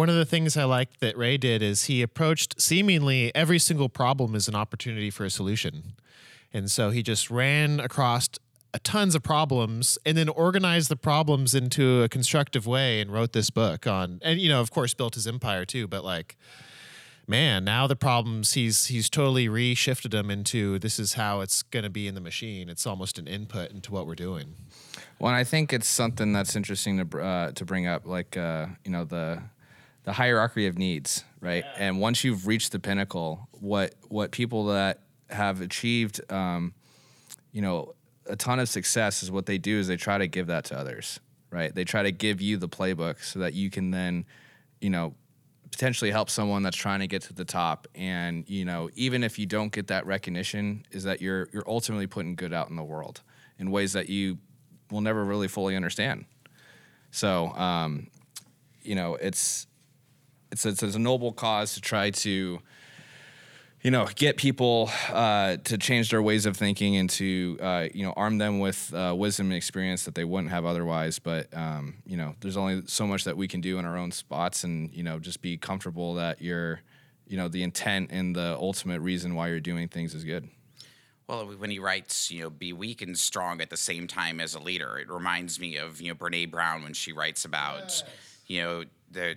One 0.00 0.08
of 0.08 0.14
the 0.14 0.24
things 0.24 0.56
I 0.56 0.64
liked 0.64 1.00
that 1.00 1.14
Ray 1.14 1.36
did 1.36 1.60
is 1.60 1.84
he 1.84 2.00
approached 2.00 2.58
seemingly 2.58 3.30
every 3.34 3.58
single 3.58 3.90
problem 3.90 4.34
as 4.34 4.48
an 4.48 4.54
opportunity 4.54 5.10
for 5.10 5.26
a 5.26 5.30
solution. 5.30 5.92
And 6.54 6.70
so 6.70 6.88
he 6.88 7.02
just 7.02 7.30
ran 7.30 7.80
across 7.80 8.30
tons 8.82 9.14
of 9.14 9.22
problems 9.22 9.98
and 10.06 10.16
then 10.16 10.30
organized 10.30 10.88
the 10.88 10.96
problems 10.96 11.54
into 11.54 12.02
a 12.02 12.08
constructive 12.08 12.66
way 12.66 13.02
and 13.02 13.12
wrote 13.12 13.34
this 13.34 13.50
book 13.50 13.86
on 13.86 14.20
and 14.22 14.40
you 14.40 14.48
know 14.48 14.62
of 14.62 14.70
course 14.70 14.94
built 14.94 15.16
his 15.16 15.26
empire 15.26 15.64
too 15.66 15.88
but 15.88 16.04
like 16.04 16.36
man 17.26 17.64
now 17.64 17.88
the 17.88 17.96
problems 17.96 18.52
he's 18.52 18.86
he's 18.86 19.10
totally 19.10 19.48
reshifted 19.48 20.12
them 20.12 20.30
into 20.30 20.78
this 20.78 21.00
is 21.00 21.14
how 21.14 21.40
it's 21.40 21.62
going 21.64 21.82
to 21.82 21.90
be 21.90 22.06
in 22.06 22.14
the 22.14 22.20
machine 22.20 22.68
it's 22.68 22.86
almost 22.86 23.18
an 23.18 23.26
input 23.26 23.72
into 23.72 23.92
what 23.92 24.06
we're 24.06 24.14
doing 24.14 24.54
Well, 25.18 25.34
I 25.34 25.44
think 25.44 25.72
it's 25.72 25.88
something 25.88 26.32
that's 26.32 26.56
interesting 26.56 27.06
to 27.06 27.20
uh, 27.20 27.52
to 27.52 27.64
bring 27.66 27.86
up, 27.86 28.06
like 28.06 28.36
uh, 28.36 28.66
you 28.84 28.90
know 28.90 29.04
the 29.04 29.42
the 30.04 30.12
hierarchy 30.12 30.66
of 30.66 30.78
needs, 30.78 31.24
right? 31.40 31.64
And 31.76 32.00
once 32.00 32.24
you've 32.24 32.46
reached 32.46 32.72
the 32.72 32.78
pinnacle, 32.78 33.48
what 33.52 33.94
what 34.08 34.30
people 34.30 34.66
that 34.66 35.00
have 35.28 35.60
achieved, 35.60 36.20
um, 36.32 36.74
you 37.52 37.62
know, 37.62 37.94
a 38.26 38.36
ton 38.36 38.58
of 38.58 38.68
success 38.68 39.22
is 39.22 39.30
what 39.30 39.46
they 39.46 39.58
do 39.58 39.78
is 39.78 39.88
they 39.88 39.96
try 39.96 40.18
to 40.18 40.26
give 40.26 40.46
that 40.48 40.64
to 40.66 40.78
others, 40.78 41.20
right? 41.50 41.74
They 41.74 41.84
try 41.84 42.02
to 42.02 42.12
give 42.12 42.40
you 42.40 42.56
the 42.56 42.68
playbook 42.68 43.22
so 43.22 43.40
that 43.40 43.54
you 43.54 43.70
can 43.70 43.90
then, 43.90 44.24
you 44.80 44.90
know, 44.90 45.14
potentially 45.70 46.10
help 46.10 46.30
someone 46.30 46.62
that's 46.62 46.76
trying 46.76 47.00
to 47.00 47.06
get 47.06 47.22
to 47.22 47.32
the 47.32 47.44
top. 47.44 47.86
And 47.94 48.48
you 48.48 48.64
know, 48.64 48.90
even 48.94 49.22
if 49.22 49.38
you 49.38 49.46
don't 49.46 49.72
get 49.72 49.88
that 49.88 50.06
recognition, 50.06 50.84
is 50.90 51.04
that 51.04 51.20
you're 51.20 51.48
you're 51.52 51.68
ultimately 51.68 52.06
putting 52.06 52.34
good 52.34 52.52
out 52.52 52.70
in 52.70 52.76
the 52.76 52.84
world 52.84 53.22
in 53.58 53.70
ways 53.70 53.92
that 53.92 54.08
you 54.08 54.38
will 54.90 55.00
never 55.00 55.24
really 55.24 55.48
fully 55.48 55.76
understand. 55.76 56.24
So, 57.10 57.48
um, 57.54 58.08
you 58.82 58.94
know, 58.94 59.14
it's 59.16 59.66
it's 60.52 60.64
it's 60.64 60.82
a 60.82 60.98
noble 60.98 61.32
cause 61.32 61.74
to 61.74 61.80
try 61.80 62.10
to 62.10 62.60
you 63.82 63.90
know 63.90 64.06
get 64.14 64.36
people 64.36 64.90
uh, 65.08 65.56
to 65.64 65.78
change 65.78 66.10
their 66.10 66.22
ways 66.22 66.46
of 66.46 66.56
thinking 66.56 66.96
and 66.96 67.08
to 67.10 67.58
uh, 67.60 67.88
you 67.94 68.04
know 68.04 68.12
arm 68.16 68.38
them 68.38 68.58
with 68.58 68.92
uh, 68.94 69.14
wisdom 69.16 69.46
and 69.46 69.54
experience 69.54 70.04
that 70.04 70.14
they 70.14 70.24
wouldn't 70.24 70.50
have 70.50 70.64
otherwise. 70.64 71.18
But 71.18 71.54
um, 71.56 71.96
you 72.06 72.16
know 72.16 72.34
there's 72.40 72.56
only 72.56 72.82
so 72.86 73.06
much 73.06 73.24
that 73.24 73.36
we 73.36 73.48
can 73.48 73.60
do 73.60 73.78
in 73.78 73.84
our 73.84 73.96
own 73.96 74.12
spots 74.12 74.64
and 74.64 74.92
you 74.92 75.02
know 75.02 75.18
just 75.18 75.40
be 75.40 75.56
comfortable 75.56 76.14
that 76.14 76.42
you're 76.42 76.80
you 77.26 77.36
know 77.36 77.48
the 77.48 77.62
intent 77.62 78.10
and 78.12 78.34
the 78.34 78.56
ultimate 78.58 79.00
reason 79.00 79.34
why 79.34 79.48
you're 79.48 79.60
doing 79.60 79.88
things 79.88 80.14
is 80.14 80.24
good. 80.24 80.48
Well, 81.28 81.46
when 81.46 81.70
he 81.70 81.78
writes, 81.78 82.28
you 82.32 82.42
know, 82.42 82.50
be 82.50 82.72
weak 82.72 83.02
and 83.02 83.16
strong 83.16 83.60
at 83.60 83.70
the 83.70 83.76
same 83.76 84.08
time 84.08 84.40
as 84.40 84.56
a 84.56 84.58
leader, 84.58 84.98
it 84.98 85.08
reminds 85.08 85.60
me 85.60 85.76
of, 85.76 86.00
you 86.00 86.08
know, 86.08 86.14
Brene 86.16 86.50
Brown 86.50 86.82
when 86.82 86.92
she 86.92 87.12
writes 87.12 87.44
about, 87.44 88.02
you 88.48 88.60
know, 88.60 88.84
that 89.12 89.36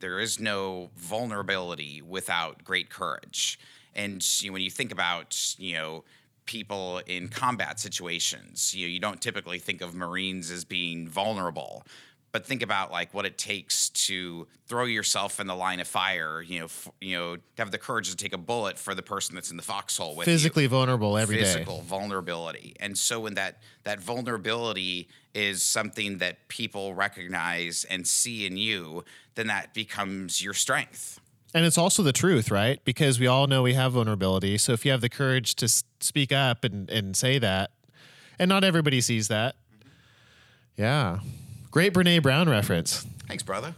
there 0.00 0.20
is 0.20 0.40
no 0.40 0.90
vulnerability 0.96 2.02
without 2.02 2.64
great 2.64 2.90
courage. 2.90 3.58
And 3.94 4.24
you 4.42 4.50
know, 4.50 4.54
when 4.54 4.62
you 4.62 4.70
think 4.70 4.92
about, 4.92 5.54
you 5.58 5.74
know, 5.74 6.04
people 6.46 7.00
in 7.06 7.28
combat 7.28 7.80
situations, 7.80 8.74
you 8.74 8.86
know, 8.86 8.90
you 8.90 9.00
don't 9.00 9.20
typically 9.20 9.58
think 9.58 9.80
of 9.80 9.94
Marines 9.94 10.50
as 10.50 10.64
being 10.64 11.08
vulnerable. 11.08 11.84
But 12.34 12.44
think 12.44 12.62
about 12.62 12.90
like 12.90 13.14
what 13.14 13.26
it 13.26 13.38
takes 13.38 13.90
to 13.90 14.48
throw 14.66 14.86
yourself 14.86 15.38
in 15.38 15.46
the 15.46 15.54
line 15.54 15.78
of 15.78 15.86
fire. 15.86 16.42
You 16.42 16.58
know, 16.58 16.64
f- 16.64 16.90
you 17.00 17.16
know, 17.16 17.36
to 17.36 17.42
have 17.58 17.70
the 17.70 17.78
courage 17.78 18.10
to 18.10 18.16
take 18.16 18.32
a 18.32 18.38
bullet 18.38 18.76
for 18.76 18.92
the 18.92 19.04
person 19.04 19.36
that's 19.36 19.52
in 19.52 19.56
the 19.56 19.62
foxhole 19.62 20.16
with 20.16 20.26
you 20.26 20.32
physically 20.32 20.66
vulnerable 20.66 21.16
every 21.16 21.36
day. 21.36 21.44
physical 21.44 21.82
vulnerability. 21.82 22.74
And 22.80 22.98
so 22.98 23.20
when 23.20 23.34
that 23.34 23.58
that 23.84 24.00
vulnerability 24.00 25.06
is 25.32 25.62
something 25.62 26.18
that 26.18 26.48
people 26.48 26.92
recognize 26.92 27.84
and 27.88 28.04
see 28.04 28.46
in 28.46 28.56
you, 28.56 29.04
then 29.36 29.46
that 29.46 29.72
becomes 29.72 30.42
your 30.42 30.54
strength. 30.54 31.20
And 31.54 31.64
it's 31.64 31.78
also 31.78 32.02
the 32.02 32.12
truth, 32.12 32.50
right? 32.50 32.84
Because 32.84 33.20
we 33.20 33.28
all 33.28 33.46
know 33.46 33.62
we 33.62 33.74
have 33.74 33.92
vulnerability. 33.92 34.58
So 34.58 34.72
if 34.72 34.84
you 34.84 34.90
have 34.90 35.02
the 35.02 35.08
courage 35.08 35.54
to 35.54 35.68
speak 36.00 36.32
up 36.32 36.64
and, 36.64 36.90
and 36.90 37.16
say 37.16 37.38
that, 37.38 37.70
and 38.40 38.48
not 38.48 38.64
everybody 38.64 39.00
sees 39.00 39.28
that, 39.28 39.54
mm-hmm. 39.54 40.82
Yeah. 40.82 41.20
Great 41.74 41.92
Brene 41.92 42.22
Brown 42.22 42.48
reference. 42.48 43.04
Thanks, 43.26 43.42
brother. 43.42 43.74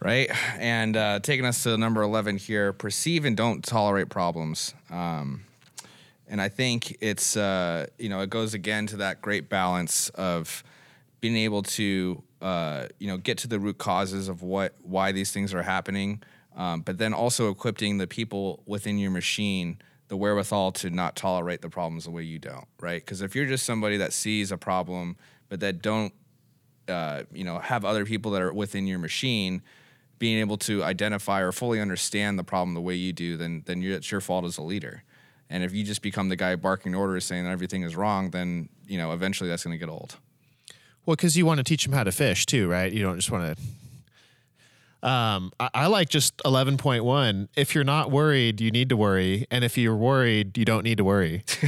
right? 0.00 0.30
And 0.58 0.96
uh, 0.96 1.20
taking 1.20 1.44
us 1.44 1.62
to 1.64 1.76
number 1.76 2.00
11 2.00 2.38
here 2.38 2.72
perceive 2.72 3.26
and 3.26 3.36
don't 3.36 3.62
tolerate 3.62 4.08
problems. 4.08 4.72
Um, 4.88 5.44
and 6.26 6.40
I 6.40 6.48
think 6.48 6.96
it's, 7.02 7.36
uh, 7.36 7.88
you 7.98 8.08
know, 8.08 8.20
it 8.20 8.30
goes 8.30 8.54
again 8.54 8.86
to 8.86 8.96
that 8.96 9.20
great 9.20 9.50
balance 9.50 10.08
of 10.14 10.64
being 11.20 11.36
able 11.36 11.64
to, 11.64 12.22
uh, 12.40 12.86
you 12.98 13.08
know, 13.08 13.18
get 13.18 13.36
to 13.40 13.46
the 13.46 13.58
root 13.60 13.76
causes 13.76 14.30
of 14.30 14.40
what, 14.40 14.74
why 14.80 15.12
these 15.12 15.32
things 15.32 15.52
are 15.52 15.64
happening, 15.64 16.22
um, 16.56 16.80
but 16.80 16.96
then 16.96 17.12
also 17.12 17.50
equipping 17.50 17.98
the 17.98 18.06
people 18.06 18.62
within 18.64 18.96
your 18.96 19.10
machine 19.10 19.76
the 20.08 20.16
wherewithal 20.16 20.72
to 20.72 20.88
not 20.88 21.14
tolerate 21.14 21.60
the 21.60 21.68
problems 21.68 22.04
the 22.04 22.10
way 22.10 22.22
you 22.22 22.38
don't, 22.38 22.68
right? 22.80 23.04
Because 23.04 23.20
if 23.20 23.36
you're 23.36 23.44
just 23.44 23.66
somebody 23.66 23.98
that 23.98 24.14
sees 24.14 24.50
a 24.50 24.56
problem, 24.56 25.16
but 25.50 25.60
that 25.60 25.82
don't 25.82 26.14
uh, 26.88 27.22
you 27.32 27.44
know 27.44 27.58
have 27.58 27.84
other 27.84 28.04
people 28.04 28.30
that 28.32 28.42
are 28.42 28.52
within 28.52 28.86
your 28.86 28.98
machine 28.98 29.62
being 30.18 30.38
able 30.38 30.56
to 30.56 30.82
identify 30.84 31.40
or 31.40 31.52
fully 31.52 31.80
understand 31.80 32.38
the 32.38 32.44
problem 32.44 32.74
the 32.74 32.80
way 32.80 32.94
you 32.94 33.12
do 33.12 33.36
then 33.36 33.62
then 33.66 33.82
it's 33.82 34.10
your 34.10 34.20
fault 34.20 34.44
as 34.44 34.58
a 34.58 34.62
leader 34.62 35.02
and 35.50 35.62
if 35.62 35.74
you 35.74 35.84
just 35.84 36.02
become 36.02 36.28
the 36.28 36.36
guy 36.36 36.56
barking 36.56 36.94
orders 36.94 37.24
saying 37.24 37.44
that 37.44 37.50
everything 37.50 37.82
is 37.82 37.96
wrong 37.96 38.30
then 38.30 38.68
you 38.86 38.96
know 38.98 39.12
eventually 39.12 39.48
that's 39.48 39.64
going 39.64 39.72
to 39.72 39.78
get 39.78 39.90
old 39.90 40.16
Well, 41.06 41.16
because 41.16 41.36
you 41.36 41.44
want 41.44 41.58
to 41.58 41.64
teach 41.64 41.84
them 41.84 41.92
how 41.92 42.04
to 42.04 42.12
fish 42.12 42.46
too, 42.46 42.66
right? 42.68 42.90
You 42.90 43.02
don't 43.02 43.16
just 43.16 43.30
want 43.30 43.56
to. 43.56 43.62
Um, 45.06 45.52
I, 45.60 45.68
I 45.74 45.86
like 45.88 46.08
just 46.08 46.40
eleven 46.46 46.78
point 46.78 47.04
one. 47.04 47.50
If 47.56 47.74
you're 47.74 47.84
not 47.84 48.10
worried, 48.10 48.58
you 48.62 48.70
need 48.70 48.88
to 48.88 48.96
worry, 48.96 49.46
and 49.50 49.62
if 49.62 49.76
you're 49.76 49.94
worried, 49.96 50.56
you 50.56 50.64
don't 50.64 50.82
need 50.82 50.96
to 50.96 51.04
worry. 51.04 51.44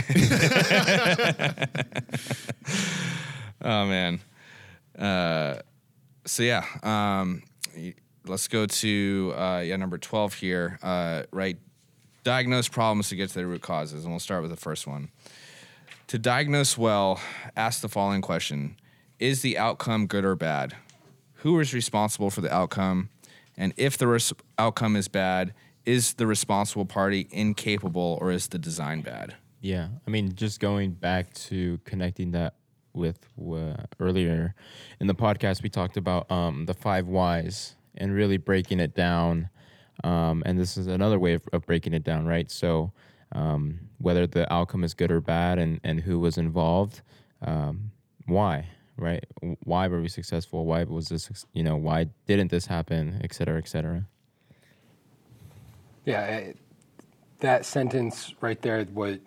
oh 3.60 3.86
man 3.86 4.20
uh, 4.98 5.56
so 6.24 6.42
yeah 6.42 6.64
um, 6.82 7.42
let's 8.26 8.48
go 8.48 8.66
to 8.66 9.32
uh, 9.36 9.62
yeah 9.64 9.76
number 9.76 9.98
12 9.98 10.34
here 10.34 10.78
uh, 10.82 11.22
right 11.30 11.58
diagnose 12.26 12.66
problems 12.66 13.08
to 13.08 13.14
get 13.14 13.28
to 13.28 13.36
the 13.36 13.46
root 13.46 13.62
causes 13.62 14.02
and 14.02 14.12
we'll 14.12 14.18
start 14.18 14.42
with 14.42 14.50
the 14.50 14.56
first 14.56 14.84
one. 14.84 15.10
To 16.08 16.18
diagnose 16.18 16.76
well 16.76 17.20
ask 17.56 17.80
the 17.80 17.88
following 17.88 18.20
question. 18.20 18.76
Is 19.20 19.42
the 19.42 19.56
outcome 19.56 20.08
good 20.08 20.24
or 20.24 20.34
bad? 20.34 20.74
Who 21.36 21.60
is 21.60 21.72
responsible 21.72 22.30
for 22.30 22.40
the 22.40 22.52
outcome? 22.52 23.10
And 23.56 23.72
if 23.76 23.96
the 23.96 24.08
res- 24.08 24.32
outcome 24.58 24.96
is 24.96 25.06
bad 25.06 25.54
is 25.84 26.14
the 26.14 26.26
responsible 26.26 26.84
party 26.84 27.28
incapable 27.30 28.18
or 28.20 28.32
is 28.32 28.48
the 28.48 28.58
design 28.58 29.02
bad? 29.02 29.36
Yeah, 29.60 29.88
I 30.04 30.10
mean, 30.10 30.34
just 30.34 30.58
going 30.58 30.92
back 30.92 31.32
to 31.34 31.78
connecting 31.84 32.32
that 32.32 32.54
with 32.96 33.28
uh, 33.40 33.74
earlier 34.00 34.54
in 35.00 35.06
the 35.06 35.14
podcast, 35.14 35.62
we 35.62 35.68
talked 35.68 35.96
about 35.96 36.30
um, 36.30 36.66
the 36.66 36.74
five 36.74 37.06
whys 37.06 37.76
and 37.94 38.12
really 38.12 38.38
breaking 38.38 38.80
it 38.80 38.94
down. 38.94 39.50
Um, 40.04 40.42
and 40.44 40.58
this 40.58 40.76
is 40.76 40.86
another 40.86 41.18
way 41.18 41.34
of, 41.34 41.42
of 41.52 41.64
breaking 41.66 41.94
it 41.94 42.04
down, 42.04 42.26
right? 42.26 42.50
So, 42.50 42.92
um, 43.32 43.80
whether 43.98 44.26
the 44.26 44.52
outcome 44.52 44.84
is 44.84 44.94
good 44.94 45.10
or 45.10 45.20
bad, 45.20 45.58
and 45.58 45.80
and 45.82 46.00
who 46.00 46.18
was 46.18 46.38
involved, 46.38 47.00
um, 47.42 47.90
why, 48.26 48.66
right? 48.96 49.24
Why 49.64 49.88
were 49.88 50.00
we 50.00 50.08
successful? 50.08 50.66
Why 50.66 50.84
was 50.84 51.08
this? 51.08 51.46
You 51.52 51.62
know, 51.62 51.76
why 51.76 52.08
didn't 52.26 52.50
this 52.50 52.66
happen? 52.66 53.20
Et 53.24 53.32
cetera, 53.32 53.58
et 53.58 53.68
cetera. 53.68 54.06
Yeah, 56.04 56.24
it, 56.26 56.58
that 57.40 57.64
sentence 57.64 58.34
right 58.40 58.60
there, 58.62 58.84
what 58.84 59.20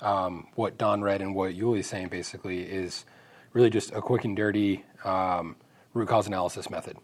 um, 0.00 0.48
what 0.54 0.78
Don 0.78 1.02
read 1.02 1.20
and 1.20 1.34
what 1.34 1.54
Yuli's 1.54 1.86
saying 1.86 2.08
basically 2.08 2.62
is 2.62 3.04
really 3.52 3.70
just 3.70 3.92
a 3.92 4.00
quick 4.00 4.24
and 4.24 4.36
dirty 4.36 4.84
um, 5.04 5.56
root 5.94 6.08
cause 6.08 6.26
analysis 6.26 6.70
method. 6.70 6.96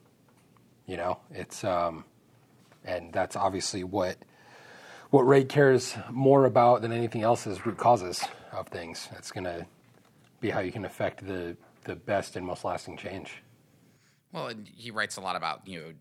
You 0.87 0.97
know, 0.97 1.19
it's 1.31 1.65
um, 1.65 2.05
and 2.85 3.13
that's 3.13 3.37
obviously 3.37 3.85
what 3.85 4.17
what 5.11 5.23
Ray 5.23 5.45
cares 5.45 5.95
more 6.11 6.45
about 6.45 6.83
than 6.83 6.93
anything 6.93 7.23
else 7.23 7.47
is 7.47 7.65
root 7.65 7.79
causes 7.79 8.25
of 8.53 8.69
things. 8.69 9.09
That's 9.13 9.31
going 9.31 9.45
to 9.45 9.67
be 10.41 10.51
how 10.51 10.61
you 10.61 10.73
can 10.73 10.85
affect 10.85 11.27
the 11.27 11.57
the 11.85 11.95
best 11.95 12.37
and 12.37 12.47
most 12.47 12.65
lasting 12.65 12.97
change. 12.97 13.43
Well, 14.33 14.53
he 14.77 14.91
writes 14.91 15.17
a 15.17 15.21
lot 15.21 15.37
about 15.37 15.67
you 15.67 15.81
know 15.81 15.93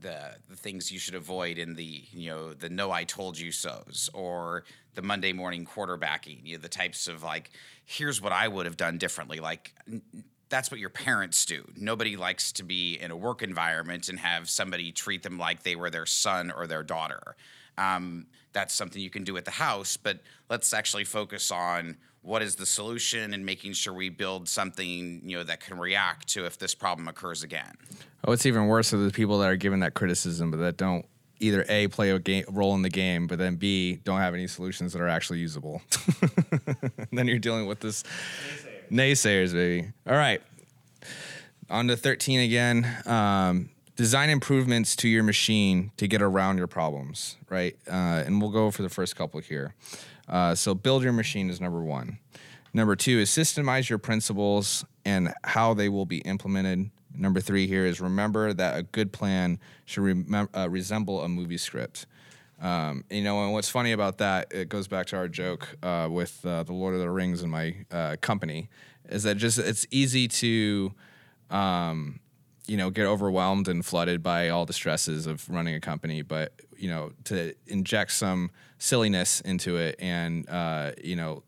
the 0.00 0.36
the 0.48 0.56
things 0.56 0.90
you 0.90 0.98
should 0.98 1.14
avoid 1.14 1.58
in 1.58 1.74
the 1.74 2.04
you 2.12 2.30
know 2.30 2.52
the 2.52 2.68
no 2.68 2.90
I 2.90 3.04
told 3.04 3.38
you 3.38 3.52
so's 3.52 4.10
or 4.12 4.64
the 4.94 5.02
Monday 5.02 5.32
morning 5.32 5.66
quarterbacking. 5.66 6.40
You 6.44 6.56
know 6.56 6.62
the 6.62 6.68
types 6.68 7.08
of 7.08 7.22
like 7.22 7.50
here's 7.84 8.20
what 8.20 8.32
I 8.32 8.48
would 8.48 8.66
have 8.66 8.76
done 8.76 8.98
differently. 8.98 9.40
Like 9.40 9.74
n- 9.88 10.02
that's 10.48 10.70
what 10.70 10.80
your 10.80 10.90
parents 10.90 11.44
do. 11.44 11.64
Nobody 11.76 12.16
likes 12.16 12.52
to 12.52 12.64
be 12.64 12.98
in 13.00 13.10
a 13.10 13.16
work 13.16 13.42
environment 13.42 14.08
and 14.08 14.18
have 14.18 14.50
somebody 14.50 14.90
treat 14.90 15.22
them 15.22 15.38
like 15.38 15.62
they 15.62 15.76
were 15.76 15.90
their 15.90 16.06
son 16.06 16.50
or 16.50 16.66
their 16.66 16.82
daughter. 16.82 17.36
Um, 17.78 18.26
that's 18.52 18.74
something 18.74 19.00
you 19.00 19.10
can 19.10 19.22
do 19.22 19.36
at 19.36 19.44
the 19.44 19.52
house, 19.52 19.96
but 19.96 20.18
let's 20.48 20.74
actually 20.74 21.04
focus 21.04 21.52
on 21.52 21.96
what 22.22 22.42
is 22.42 22.56
the 22.56 22.66
solution 22.66 23.32
and 23.32 23.44
making 23.44 23.72
sure 23.72 23.92
we 23.92 24.08
build 24.08 24.48
something 24.48 25.22
you 25.24 25.38
know 25.38 25.44
that 25.44 25.60
can 25.60 25.78
react 25.78 26.28
to 26.28 26.44
if 26.46 26.58
this 26.58 26.74
problem 26.74 27.08
occurs 27.08 27.42
again. 27.42 27.74
Oh, 28.24 28.32
it's 28.32 28.46
even 28.46 28.66
worse 28.66 28.92
are 28.92 28.98
the 28.98 29.10
people 29.10 29.38
that 29.38 29.48
are 29.48 29.56
given 29.56 29.80
that 29.80 29.94
criticism, 29.94 30.50
but 30.50 30.58
that 30.58 30.76
don't 30.76 31.06
either 31.40 31.64
a 31.68 31.88
play 31.88 32.10
a 32.10 32.18
game, 32.18 32.44
role 32.48 32.74
in 32.74 32.82
the 32.82 32.90
game, 32.90 33.26
but 33.26 33.38
then 33.38 33.56
b 33.56 33.96
don't 34.04 34.18
have 34.18 34.34
any 34.34 34.46
solutions 34.46 34.92
that 34.92 35.00
are 35.00 35.08
actually 35.08 35.38
usable. 35.38 35.80
then 37.12 37.26
you're 37.26 37.38
dealing 37.38 37.66
with 37.66 37.80
this 37.80 38.04
naysayers, 38.90 39.52
baby. 39.52 39.90
All 40.06 40.16
right, 40.16 40.42
on 41.70 41.88
to 41.88 41.96
thirteen 41.96 42.40
again. 42.40 42.86
Um, 43.06 43.70
design 44.00 44.30
improvements 44.30 44.96
to 44.96 45.10
your 45.10 45.22
machine 45.22 45.92
to 45.98 46.08
get 46.08 46.22
around 46.22 46.56
your 46.56 46.66
problems, 46.66 47.36
right? 47.50 47.76
Uh, 47.86 48.24
and 48.24 48.40
we'll 48.40 48.50
go 48.50 48.70
for 48.70 48.80
the 48.80 48.88
first 48.88 49.14
couple 49.14 49.38
here. 49.40 49.74
Uh, 50.26 50.54
so 50.54 50.74
build 50.74 51.02
your 51.02 51.12
machine 51.12 51.50
is 51.50 51.60
number 51.60 51.82
one. 51.82 52.18
Number 52.72 52.96
two 52.96 53.18
is 53.18 53.28
systemize 53.28 53.90
your 53.90 53.98
principles 53.98 54.86
and 55.04 55.34
how 55.44 55.74
they 55.74 55.90
will 55.90 56.06
be 56.06 56.20
implemented. 56.20 56.90
Number 57.14 57.42
three 57.42 57.66
here 57.66 57.84
is 57.84 58.00
remember 58.00 58.54
that 58.54 58.78
a 58.78 58.84
good 58.84 59.12
plan 59.12 59.60
should 59.84 60.04
remem- 60.04 60.48
uh, 60.56 60.70
resemble 60.70 61.20
a 61.22 61.28
movie 61.28 61.58
script. 61.58 62.06
Um, 62.58 63.04
you 63.10 63.22
know, 63.22 63.44
and 63.44 63.52
what's 63.52 63.68
funny 63.68 63.92
about 63.92 64.16
that, 64.16 64.50
it 64.50 64.70
goes 64.70 64.88
back 64.88 65.08
to 65.08 65.16
our 65.18 65.28
joke 65.28 65.76
uh, 65.82 66.08
with 66.10 66.42
uh, 66.46 66.62
the 66.62 66.72
Lord 66.72 66.94
of 66.94 67.00
the 67.00 67.10
Rings 67.10 67.42
and 67.42 67.52
my 67.52 67.76
uh, 67.90 68.16
company, 68.22 68.70
is 69.10 69.24
that 69.24 69.36
just 69.36 69.58
it's 69.58 69.86
easy 69.90 70.26
to, 70.26 70.94
um, 71.50 72.20
you 72.70 72.76
know, 72.76 72.88
get 72.88 73.04
overwhelmed 73.04 73.66
and 73.66 73.84
flooded 73.84 74.22
by 74.22 74.48
all 74.48 74.64
the 74.64 74.72
stresses 74.72 75.26
of 75.26 75.50
running 75.50 75.74
a 75.74 75.80
company, 75.80 76.22
but 76.22 76.52
you 76.78 76.88
know, 76.88 77.10
to 77.24 77.52
inject 77.66 78.12
some 78.12 78.52
silliness 78.78 79.40
into 79.40 79.76
it, 79.76 79.96
and 79.98 80.48
uh, 80.48 80.92
you 81.02 81.16
know, 81.16 81.42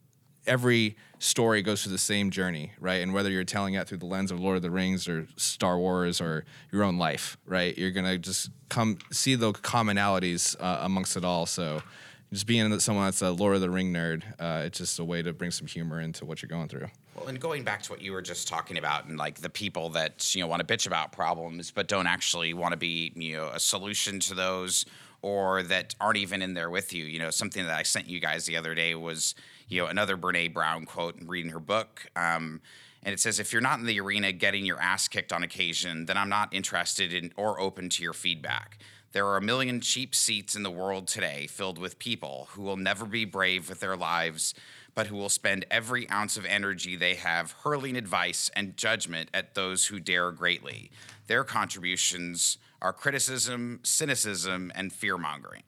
every 0.48 0.96
story 1.20 1.62
goes 1.62 1.84
through 1.84 1.92
the 1.92 1.98
same 1.98 2.32
journey, 2.32 2.72
right? 2.80 3.02
And 3.02 3.14
whether 3.14 3.30
you're 3.30 3.44
telling 3.44 3.74
it 3.74 3.86
through 3.86 3.98
the 3.98 4.06
lens 4.06 4.32
of 4.32 4.40
Lord 4.40 4.56
of 4.56 4.62
the 4.62 4.70
Rings 4.72 5.06
or 5.06 5.28
Star 5.36 5.78
Wars 5.78 6.20
or 6.20 6.44
your 6.72 6.82
own 6.82 6.98
life, 6.98 7.38
right? 7.46 7.78
You're 7.78 7.92
gonna 7.92 8.18
just 8.18 8.50
come 8.68 8.98
see 9.12 9.36
the 9.36 9.52
commonalities 9.52 10.56
uh, 10.58 10.78
amongst 10.80 11.16
it 11.16 11.24
all. 11.24 11.46
So, 11.46 11.84
just 12.32 12.46
being 12.46 12.78
someone 12.80 13.04
that's 13.04 13.20
a 13.20 13.30
Lord 13.30 13.54
of 13.54 13.60
the 13.60 13.68
Ring 13.68 13.92
nerd, 13.92 14.22
uh, 14.40 14.62
it's 14.64 14.78
just 14.78 14.98
a 14.98 15.04
way 15.04 15.20
to 15.20 15.34
bring 15.34 15.50
some 15.50 15.66
humor 15.66 16.00
into 16.00 16.24
what 16.24 16.40
you're 16.40 16.48
going 16.48 16.68
through. 16.68 16.88
Well, 17.14 17.26
and 17.28 17.38
going 17.38 17.62
back 17.62 17.82
to 17.82 17.92
what 17.92 18.00
you 18.00 18.12
were 18.12 18.22
just 18.22 18.48
talking 18.48 18.78
about, 18.78 19.04
and 19.04 19.18
like 19.18 19.40
the 19.40 19.50
people 19.50 19.90
that 19.90 20.34
you 20.34 20.40
know 20.40 20.46
want 20.46 20.66
to 20.66 20.74
bitch 20.74 20.86
about 20.86 21.12
problems, 21.12 21.70
but 21.70 21.88
don't 21.88 22.06
actually 22.06 22.54
want 22.54 22.72
to 22.72 22.78
be 22.78 23.12
you 23.14 23.36
know 23.36 23.48
a 23.48 23.60
solution 23.60 24.18
to 24.20 24.34
those, 24.34 24.86
or 25.20 25.62
that 25.64 25.94
aren't 26.00 26.16
even 26.16 26.40
in 26.40 26.54
there 26.54 26.70
with 26.70 26.94
you. 26.94 27.04
You 27.04 27.18
know, 27.18 27.30
something 27.30 27.66
that 27.66 27.78
I 27.78 27.82
sent 27.82 28.08
you 28.08 28.18
guys 28.18 28.46
the 28.46 28.56
other 28.56 28.74
day 28.74 28.94
was 28.94 29.34
you 29.68 29.82
know 29.82 29.88
another 29.88 30.16
Brene 30.16 30.54
Brown 30.54 30.86
quote 30.86 31.16
and 31.16 31.28
reading 31.28 31.52
her 31.52 31.60
book. 31.60 32.06
Um, 32.16 32.62
and 33.04 33.12
it 33.12 33.18
says, 33.18 33.40
if 33.40 33.52
you're 33.52 33.60
not 33.60 33.80
in 33.80 33.86
the 33.86 34.00
arena 34.00 34.30
getting 34.30 34.64
your 34.64 34.80
ass 34.80 35.08
kicked 35.08 35.32
on 35.32 35.42
occasion, 35.42 36.06
then 36.06 36.16
I'm 36.16 36.28
not 36.28 36.54
interested 36.54 37.12
in 37.12 37.32
or 37.36 37.60
open 37.60 37.88
to 37.90 38.02
your 38.02 38.12
feedback. 38.12 38.78
There 39.12 39.26
are 39.26 39.36
a 39.36 39.42
million 39.42 39.80
cheap 39.82 40.14
seats 40.14 40.56
in 40.56 40.62
the 40.62 40.70
world 40.70 41.06
today 41.06 41.46
filled 41.46 41.78
with 41.78 41.98
people 41.98 42.48
who 42.52 42.62
will 42.62 42.78
never 42.78 43.04
be 43.04 43.26
brave 43.26 43.68
with 43.68 43.80
their 43.80 43.96
lives, 43.96 44.54
but 44.94 45.06
who 45.06 45.16
will 45.16 45.28
spend 45.28 45.66
every 45.70 46.08
ounce 46.08 46.38
of 46.38 46.46
energy 46.46 46.96
they 46.96 47.14
have 47.16 47.52
hurling 47.62 47.96
advice 47.96 48.50
and 48.56 48.76
judgment 48.76 49.28
at 49.34 49.54
those 49.54 49.86
who 49.86 50.00
dare 50.00 50.32
greatly. 50.32 50.90
Their 51.26 51.44
contributions 51.44 52.56
are 52.80 52.94
criticism, 52.94 53.80
cynicism, 53.82 54.72
and 54.74 54.92
fear 54.92 55.18
mongering. 55.18 55.62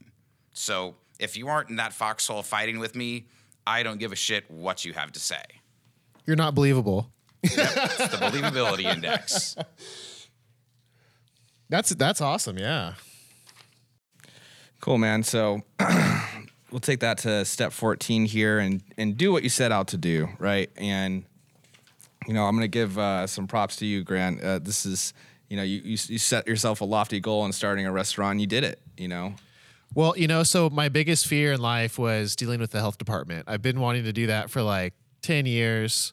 So 0.55 0.95
if 1.21 1.37
you 1.37 1.49
aren't 1.49 1.69
in 1.69 1.77
that 1.77 1.93
foxhole 1.93 2.43
fighting 2.43 2.79
with 2.79 2.95
me, 2.95 3.27
I 3.67 3.83
don't 3.83 3.99
give 3.99 4.13
a 4.13 4.17
shit 4.17 4.51
what 4.51 4.87
you 4.87 4.95
have 4.95 5.13
to 5.13 5.21
say. 5.21 5.43
You're 6.27 6.37
not 6.37 6.55
believable. 6.55 7.11
It's 7.43 7.55
the 7.55 8.17
believability 8.17 8.85
index. 8.85 9.57
That's 11.71 11.91
that's 11.91 12.21
awesome. 12.21 12.59
Yeah. 12.59 12.95
Cool, 14.85 14.99
man. 14.99 15.23
So 15.23 15.63
we'll 16.71 16.79
take 16.79 17.01
that 17.01 17.17
to 17.19 17.47
step 17.47 17.73
14 17.73 18.27
here 18.27 18.59
and 18.59 18.83
and 18.99 19.17
do 19.17 19.33
what 19.33 19.43
you 19.43 19.49
set 19.49 19.73
out 19.73 19.89
to 19.89 19.97
do, 19.97 20.29
right? 20.39 20.69
And 20.77 21.25
you 22.27 22.35
know, 22.35 22.45
I'm 22.45 22.55
going 22.55 22.65
to 22.65 22.69
give 22.69 22.99
uh, 22.99 23.27
some 23.27 23.47
props 23.47 23.77
to 23.77 23.87
you, 23.87 24.05
Grant. 24.05 24.43
Uh, 24.43 24.59
this 24.59 24.85
is, 24.85 25.15
you 25.49 25.57
know, 25.57 25.63
you, 25.63 25.79
you 25.79 25.97
you 26.09 26.19
set 26.19 26.47
yourself 26.47 26.83
a 26.83 26.85
lofty 26.85 27.19
goal 27.19 27.47
in 27.47 27.53
starting 27.53 27.87
a 27.87 27.93
restaurant. 27.93 28.41
You 28.41 28.47
did 28.47 28.63
it. 28.63 28.79
You 28.99 29.09
know, 29.09 29.37
Well, 29.95 30.19
you 30.19 30.29
know, 30.29 30.43
so 30.43 30.69
my 30.69 30.91
biggest 30.91 31.27
fear 31.27 31.55
in 31.55 31.63
life 31.63 31.99
was 31.99 32.37
dealing 32.37 32.61
with 32.61 32.73
the 32.73 32.81
health 32.81 32.99
department. 32.99 33.47
I've 33.49 33.63
been 33.63 33.81
wanting 33.81 34.05
to 34.05 34.13
do 34.13 34.27
that 34.27 34.51
for 34.51 34.61
like 34.61 34.93
10 35.23 35.47
years, 35.47 36.13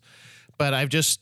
but 0.58 0.74
I've 0.74 0.88
just, 0.88 1.20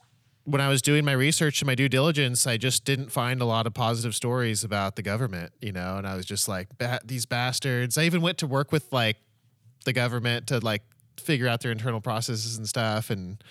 when 0.49 0.61
I 0.61 0.67
was 0.67 0.81
doing 0.81 1.05
my 1.05 1.11
research 1.11 1.61
and 1.61 1.67
my 1.67 1.75
due 1.75 1.89
diligence, 1.89 2.47
I 2.47 2.57
just 2.57 2.83
didn't 2.83 3.11
find 3.11 3.39
a 3.39 3.45
lot 3.45 3.67
of 3.67 3.73
positive 3.73 4.15
stories 4.15 4.63
about 4.63 4.95
the 4.95 5.03
government, 5.03 5.53
you 5.61 5.71
know, 5.71 5.97
and 5.97 6.07
I 6.07 6.15
was 6.15 6.25
just 6.25 6.47
like, 6.47 6.69
these 7.05 7.25
bastards. 7.27 7.97
I 7.97 8.03
even 8.03 8.21
went 8.21 8.39
to 8.39 8.47
work 8.47 8.71
with 8.71 8.91
like 8.91 9.17
the 9.85 9.93
government 9.93 10.47
to 10.47 10.59
like 10.59 10.81
figure 11.17 11.47
out 11.47 11.61
their 11.61 11.71
internal 11.71 12.01
processes 12.01 12.57
and 12.57 12.67
stuff 12.67 13.11
and 13.11 13.43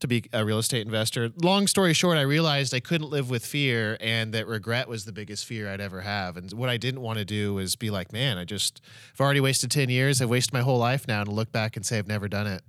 to 0.00 0.06
be 0.06 0.24
a 0.34 0.44
real 0.44 0.58
estate 0.58 0.84
investor. 0.84 1.30
Long 1.40 1.66
story 1.66 1.94
short, 1.94 2.18
I 2.18 2.22
realized 2.22 2.74
I 2.74 2.80
couldn't 2.80 3.08
live 3.08 3.30
with 3.30 3.46
fear 3.46 3.96
and 4.00 4.34
that 4.34 4.46
regret 4.46 4.86
was 4.86 5.06
the 5.06 5.12
biggest 5.12 5.46
fear 5.46 5.70
I'd 5.70 5.80
ever 5.80 6.02
have. 6.02 6.36
And 6.36 6.52
what 6.52 6.68
I 6.68 6.76
didn't 6.76 7.00
want 7.00 7.18
to 7.20 7.24
do 7.24 7.54
was 7.54 7.74
be 7.74 7.90
like, 7.90 8.12
man, 8.12 8.36
I 8.36 8.44
just, 8.44 8.82
I've 9.14 9.20
already 9.20 9.40
wasted 9.40 9.70
10 9.70 9.88
years. 9.88 10.20
I've 10.20 10.28
wasted 10.28 10.52
my 10.52 10.60
whole 10.60 10.78
life 10.78 11.08
now 11.08 11.24
to 11.24 11.30
look 11.30 11.52
back 11.52 11.76
and 11.76 11.86
say 11.86 11.96
I've 11.96 12.08
never 12.08 12.28
done 12.28 12.46
it. 12.46 12.62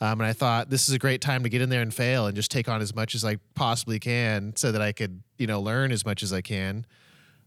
Um, 0.00 0.20
and 0.20 0.28
I 0.28 0.32
thought 0.32 0.70
this 0.70 0.88
is 0.88 0.94
a 0.94 0.98
great 0.98 1.20
time 1.20 1.42
to 1.44 1.48
get 1.48 1.62
in 1.62 1.68
there 1.68 1.82
and 1.82 1.92
fail 1.92 2.26
and 2.26 2.34
just 2.34 2.50
take 2.50 2.68
on 2.68 2.82
as 2.82 2.94
much 2.94 3.14
as 3.14 3.24
I 3.24 3.36
possibly 3.54 3.98
can 3.98 4.54
so 4.56 4.72
that 4.72 4.82
I 4.82 4.92
could, 4.92 5.22
you 5.38 5.46
know, 5.46 5.60
learn 5.60 5.92
as 5.92 6.04
much 6.04 6.22
as 6.22 6.32
I 6.32 6.40
can. 6.40 6.86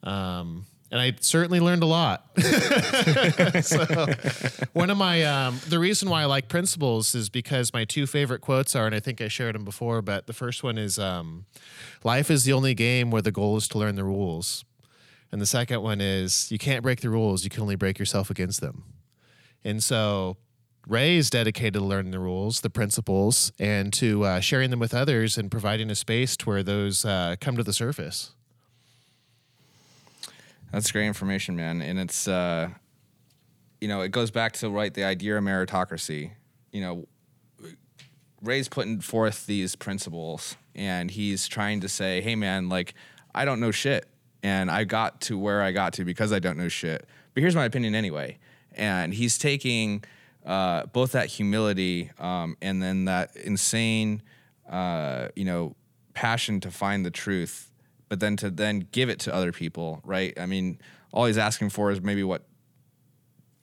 Um, 0.03 0.65
and 0.89 1.01
I 1.01 1.13
certainly 1.19 1.59
learned 1.59 1.83
a 1.83 1.85
lot. 1.85 2.29
so 3.61 4.05
one 4.73 4.89
of 4.89 4.97
my 4.97 5.23
um, 5.23 5.59
the 5.67 5.79
reason 5.79 6.09
why 6.09 6.21
I 6.21 6.25
like 6.25 6.47
principles 6.47 7.13
is 7.13 7.29
because 7.29 7.73
my 7.73 7.83
two 7.83 8.07
favorite 8.07 8.39
quotes 8.39 8.75
are, 8.75 8.85
and 8.85 8.95
I 8.95 8.99
think 8.99 9.19
I 9.19 9.27
shared 9.27 9.55
them 9.55 9.65
before, 9.65 10.01
but 10.01 10.27
the 10.27 10.33
first 10.33 10.63
one 10.63 10.77
is, 10.77 10.97
um, 10.97 11.45
"Life 12.03 12.31
is 12.31 12.45
the 12.45 12.53
only 12.53 12.73
game 12.73 13.11
where 13.11 13.21
the 13.21 13.31
goal 13.33 13.57
is 13.57 13.67
to 13.69 13.77
learn 13.77 13.95
the 13.95 14.05
rules," 14.05 14.63
and 15.29 15.41
the 15.41 15.45
second 15.45 15.81
one 15.81 15.99
is, 15.99 16.49
"You 16.51 16.57
can't 16.57 16.83
break 16.83 17.01
the 17.01 17.09
rules; 17.09 17.43
you 17.43 17.49
can 17.49 17.63
only 17.63 17.75
break 17.75 17.99
yourself 17.99 18.29
against 18.29 18.61
them." 18.61 18.85
And 19.65 19.83
so 19.83 20.37
Ray 20.87 21.17
is 21.17 21.29
dedicated 21.29 21.73
to 21.73 21.81
learning 21.81 22.11
the 22.11 22.19
rules, 22.19 22.61
the 22.61 22.69
principles, 22.69 23.51
and 23.59 23.91
to 23.93 24.23
uh, 24.23 24.39
sharing 24.39 24.69
them 24.69 24.79
with 24.79 24.93
others 24.93 25.37
and 25.37 25.51
providing 25.51 25.91
a 25.91 25.95
space 25.95 26.37
to 26.37 26.45
where 26.45 26.63
those 26.63 27.03
uh, 27.03 27.35
come 27.41 27.57
to 27.57 27.63
the 27.63 27.73
surface. 27.73 28.31
That's 30.71 30.89
great 30.91 31.07
information, 31.07 31.57
man. 31.57 31.81
And 31.81 31.99
it's, 31.99 32.25
uh, 32.27 32.69
you 33.81 33.89
know, 33.89 34.01
it 34.01 34.09
goes 34.09 34.31
back 34.31 34.53
to 34.53 34.69
right 34.69 34.93
the 34.93 35.03
idea 35.03 35.37
of 35.37 35.43
meritocracy. 35.43 36.31
You 36.71 36.81
know, 36.81 37.07
Ray's 38.41 38.69
putting 38.69 39.01
forth 39.01 39.45
these 39.45 39.75
principles, 39.75 40.55
and 40.73 41.11
he's 41.11 41.47
trying 41.47 41.81
to 41.81 41.89
say, 41.89 42.21
"Hey, 42.21 42.35
man, 42.35 42.69
like 42.69 42.93
I 43.35 43.43
don't 43.43 43.59
know 43.59 43.71
shit, 43.71 44.07
and 44.41 44.71
I 44.71 44.85
got 44.85 45.19
to 45.21 45.37
where 45.37 45.61
I 45.61 45.71
got 45.73 45.93
to 45.93 46.05
because 46.05 46.31
I 46.31 46.39
don't 46.39 46.57
know 46.57 46.69
shit. 46.69 47.05
But 47.33 47.41
here's 47.41 47.55
my 47.55 47.65
opinion 47.65 47.93
anyway." 47.93 48.37
And 48.73 49.13
he's 49.13 49.37
taking 49.39 50.03
uh, 50.45 50.85
both 50.87 51.11
that 51.13 51.27
humility 51.27 52.11
um, 52.19 52.57
and 52.61 52.81
then 52.81 53.05
that 53.05 53.35
insane, 53.35 54.21
uh, 54.69 55.29
you 55.35 55.45
know, 55.45 55.75
passion 56.13 56.59
to 56.61 56.71
find 56.71 57.05
the 57.05 57.11
truth 57.11 57.67
but 58.09 58.19
then 58.19 58.35
to 58.37 58.49
then 58.49 58.87
give 58.91 59.09
it 59.09 59.19
to 59.19 59.33
other 59.33 59.51
people, 59.51 60.01
right? 60.03 60.37
I 60.39 60.45
mean, 60.45 60.79
all 61.11 61.25
he's 61.25 61.37
asking 61.37 61.69
for 61.69 61.91
is 61.91 62.01
maybe 62.01 62.23
what 62.23 62.43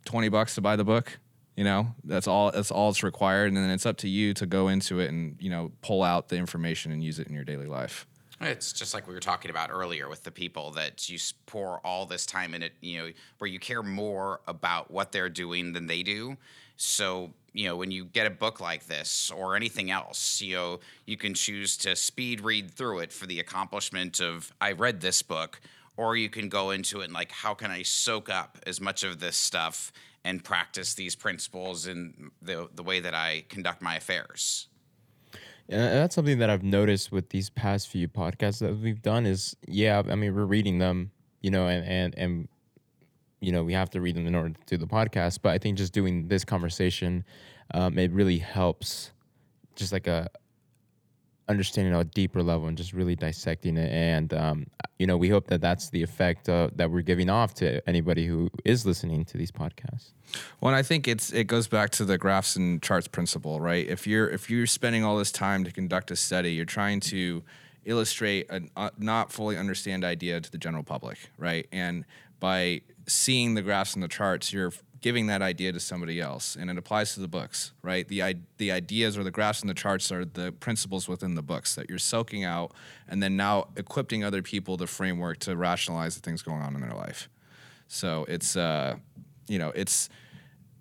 twenty 0.04 0.28
bucks 0.28 0.54
to 0.56 0.60
buy 0.60 0.76
the 0.76 0.84
book. 0.84 1.18
You 1.56 1.64
know, 1.64 1.94
that's 2.02 2.26
all. 2.26 2.50
That's 2.50 2.70
all 2.70 2.90
it's 2.90 3.02
required, 3.02 3.48
and 3.48 3.56
then 3.56 3.70
it's 3.70 3.86
up 3.86 3.96
to 3.98 4.08
you 4.08 4.34
to 4.34 4.46
go 4.46 4.68
into 4.68 4.98
it 5.00 5.10
and 5.10 5.36
you 5.40 5.50
know 5.50 5.72
pull 5.82 6.02
out 6.02 6.28
the 6.28 6.36
information 6.36 6.92
and 6.92 7.02
use 7.02 7.18
it 7.18 7.28
in 7.28 7.34
your 7.34 7.44
daily 7.44 7.66
life. 7.66 8.06
It's 8.40 8.72
just 8.72 8.92
like 8.92 9.06
we 9.06 9.14
were 9.14 9.20
talking 9.20 9.50
about 9.50 9.70
earlier 9.70 10.08
with 10.08 10.24
the 10.24 10.32
people 10.32 10.72
that 10.72 11.08
you 11.08 11.18
pour 11.46 11.78
all 11.86 12.04
this 12.04 12.26
time 12.26 12.52
in 12.52 12.64
it, 12.64 12.72
you 12.80 12.98
know, 12.98 13.10
where 13.38 13.48
you 13.48 13.60
care 13.60 13.82
more 13.82 14.40
about 14.48 14.90
what 14.90 15.12
they're 15.12 15.28
doing 15.28 15.72
than 15.72 15.86
they 15.86 16.02
do. 16.02 16.36
So, 16.76 17.32
you 17.52 17.66
know, 17.68 17.76
when 17.76 17.90
you 17.90 18.04
get 18.04 18.26
a 18.26 18.30
book 18.30 18.60
like 18.60 18.86
this 18.86 19.30
or 19.30 19.56
anything 19.56 19.90
else, 19.90 20.40
you 20.40 20.56
know, 20.56 20.80
you 21.06 21.16
can 21.16 21.34
choose 21.34 21.76
to 21.78 21.94
speed 21.94 22.40
read 22.40 22.70
through 22.70 23.00
it 23.00 23.12
for 23.12 23.26
the 23.26 23.40
accomplishment 23.40 24.20
of, 24.20 24.52
I 24.60 24.72
read 24.72 25.00
this 25.00 25.22
book, 25.22 25.60
or 25.96 26.16
you 26.16 26.28
can 26.28 26.48
go 26.48 26.70
into 26.70 27.00
it 27.00 27.04
and, 27.04 27.12
like, 27.12 27.30
how 27.30 27.54
can 27.54 27.70
I 27.70 27.82
soak 27.82 28.28
up 28.28 28.58
as 28.66 28.80
much 28.80 29.04
of 29.04 29.20
this 29.20 29.36
stuff 29.36 29.92
and 30.24 30.42
practice 30.42 30.94
these 30.94 31.14
principles 31.14 31.86
in 31.86 32.30
the, 32.42 32.68
the 32.74 32.82
way 32.82 32.98
that 33.00 33.14
I 33.14 33.44
conduct 33.48 33.80
my 33.80 33.96
affairs? 33.96 34.66
And 35.68 35.80
uh, 35.80 35.90
that's 35.90 36.14
something 36.14 36.38
that 36.38 36.50
I've 36.50 36.62
noticed 36.62 37.12
with 37.12 37.30
these 37.30 37.50
past 37.50 37.88
few 37.88 38.08
podcasts 38.08 38.58
that 38.60 38.76
we've 38.76 39.00
done 39.00 39.26
is 39.26 39.56
yeah, 39.66 40.02
I 40.10 40.14
mean 40.14 40.34
we're 40.34 40.44
reading 40.44 40.78
them, 40.78 41.10
you 41.40 41.50
know, 41.50 41.66
and 41.66 41.86
and 41.86 42.14
and 42.16 42.48
you 43.44 43.52
know 43.52 43.62
we 43.62 43.72
have 43.72 43.90
to 43.90 44.00
read 44.00 44.16
them 44.16 44.26
in 44.26 44.34
order 44.34 44.50
to 44.50 44.60
do 44.66 44.76
the 44.76 44.86
podcast. 44.86 45.40
But 45.42 45.52
I 45.52 45.58
think 45.58 45.78
just 45.78 45.92
doing 45.92 46.28
this 46.28 46.44
conversation, 46.44 47.24
um, 47.72 47.98
it 47.98 48.10
really 48.12 48.38
helps, 48.38 49.10
just 49.76 49.92
like 49.92 50.06
a 50.06 50.30
understanding 51.46 51.92
on 51.92 52.00
a 52.00 52.04
deeper 52.04 52.42
level 52.42 52.68
and 52.68 52.76
just 52.76 52.94
really 52.94 53.14
dissecting 53.14 53.76
it. 53.76 53.92
And 53.92 54.32
um, 54.32 54.66
you 54.98 55.06
know 55.06 55.16
we 55.16 55.28
hope 55.28 55.48
that 55.48 55.60
that's 55.60 55.90
the 55.90 56.02
effect 56.02 56.48
uh, 56.48 56.70
that 56.76 56.90
we're 56.90 57.02
giving 57.02 57.28
off 57.28 57.54
to 57.54 57.86
anybody 57.88 58.26
who 58.26 58.50
is 58.64 58.86
listening 58.86 59.24
to 59.26 59.36
these 59.36 59.52
podcasts. 59.52 60.12
Well, 60.60 60.70
and 60.70 60.76
I 60.76 60.82
think 60.82 61.06
it's 61.06 61.32
it 61.32 61.44
goes 61.44 61.68
back 61.68 61.90
to 61.90 62.04
the 62.04 62.18
graphs 62.18 62.56
and 62.56 62.80
charts 62.82 63.08
principle, 63.08 63.60
right? 63.60 63.86
If 63.86 64.06
you're 64.06 64.28
if 64.28 64.48
you're 64.48 64.66
spending 64.66 65.04
all 65.04 65.18
this 65.18 65.32
time 65.32 65.64
to 65.64 65.72
conduct 65.72 66.10
a 66.10 66.16
study, 66.16 66.52
you're 66.52 66.64
trying 66.64 67.00
to 67.00 67.42
illustrate 67.84 68.46
a 68.50 68.62
uh, 68.76 68.90
not 68.98 69.30
fully 69.30 69.56
understand 69.56 70.04
idea 70.04 70.40
to 70.40 70.50
the 70.50 70.58
general 70.58 70.82
public, 70.82 71.18
right? 71.38 71.66
And 71.72 72.04
by 72.40 72.82
seeing 73.06 73.54
the 73.54 73.62
graphs 73.62 73.94
and 73.94 74.02
the 74.02 74.08
charts, 74.08 74.52
you're 74.52 74.72
giving 75.00 75.26
that 75.26 75.42
idea 75.42 75.70
to 75.70 75.78
somebody 75.78 76.18
else, 76.20 76.56
and 76.56 76.70
it 76.70 76.78
applies 76.78 77.12
to 77.14 77.20
the 77.20 77.28
books, 77.28 77.72
right? 77.82 78.08
The 78.08 78.36
the 78.56 78.72
ideas 78.72 79.18
or 79.18 79.22
the 79.22 79.30
graphs 79.30 79.60
and 79.60 79.68
the 79.68 79.74
charts 79.74 80.10
are 80.10 80.24
the 80.24 80.52
principles 80.52 81.08
within 81.08 81.34
the 81.34 81.42
books 81.42 81.74
that 81.74 81.88
you're 81.88 81.98
soaking 81.98 82.44
out, 82.44 82.72
and 83.06 83.22
then 83.22 83.36
now 83.36 83.68
equipping 83.76 84.24
other 84.24 84.42
people 84.42 84.76
the 84.76 84.86
framework 84.86 85.38
to 85.40 85.56
rationalize 85.56 86.14
the 86.14 86.22
things 86.22 86.42
going 86.42 86.62
on 86.62 86.74
in 86.74 86.80
their 86.80 86.94
life. 86.94 87.28
So 87.88 88.24
it's 88.28 88.56
uh, 88.56 88.96
you 89.46 89.58
know, 89.58 89.72
it's 89.74 90.08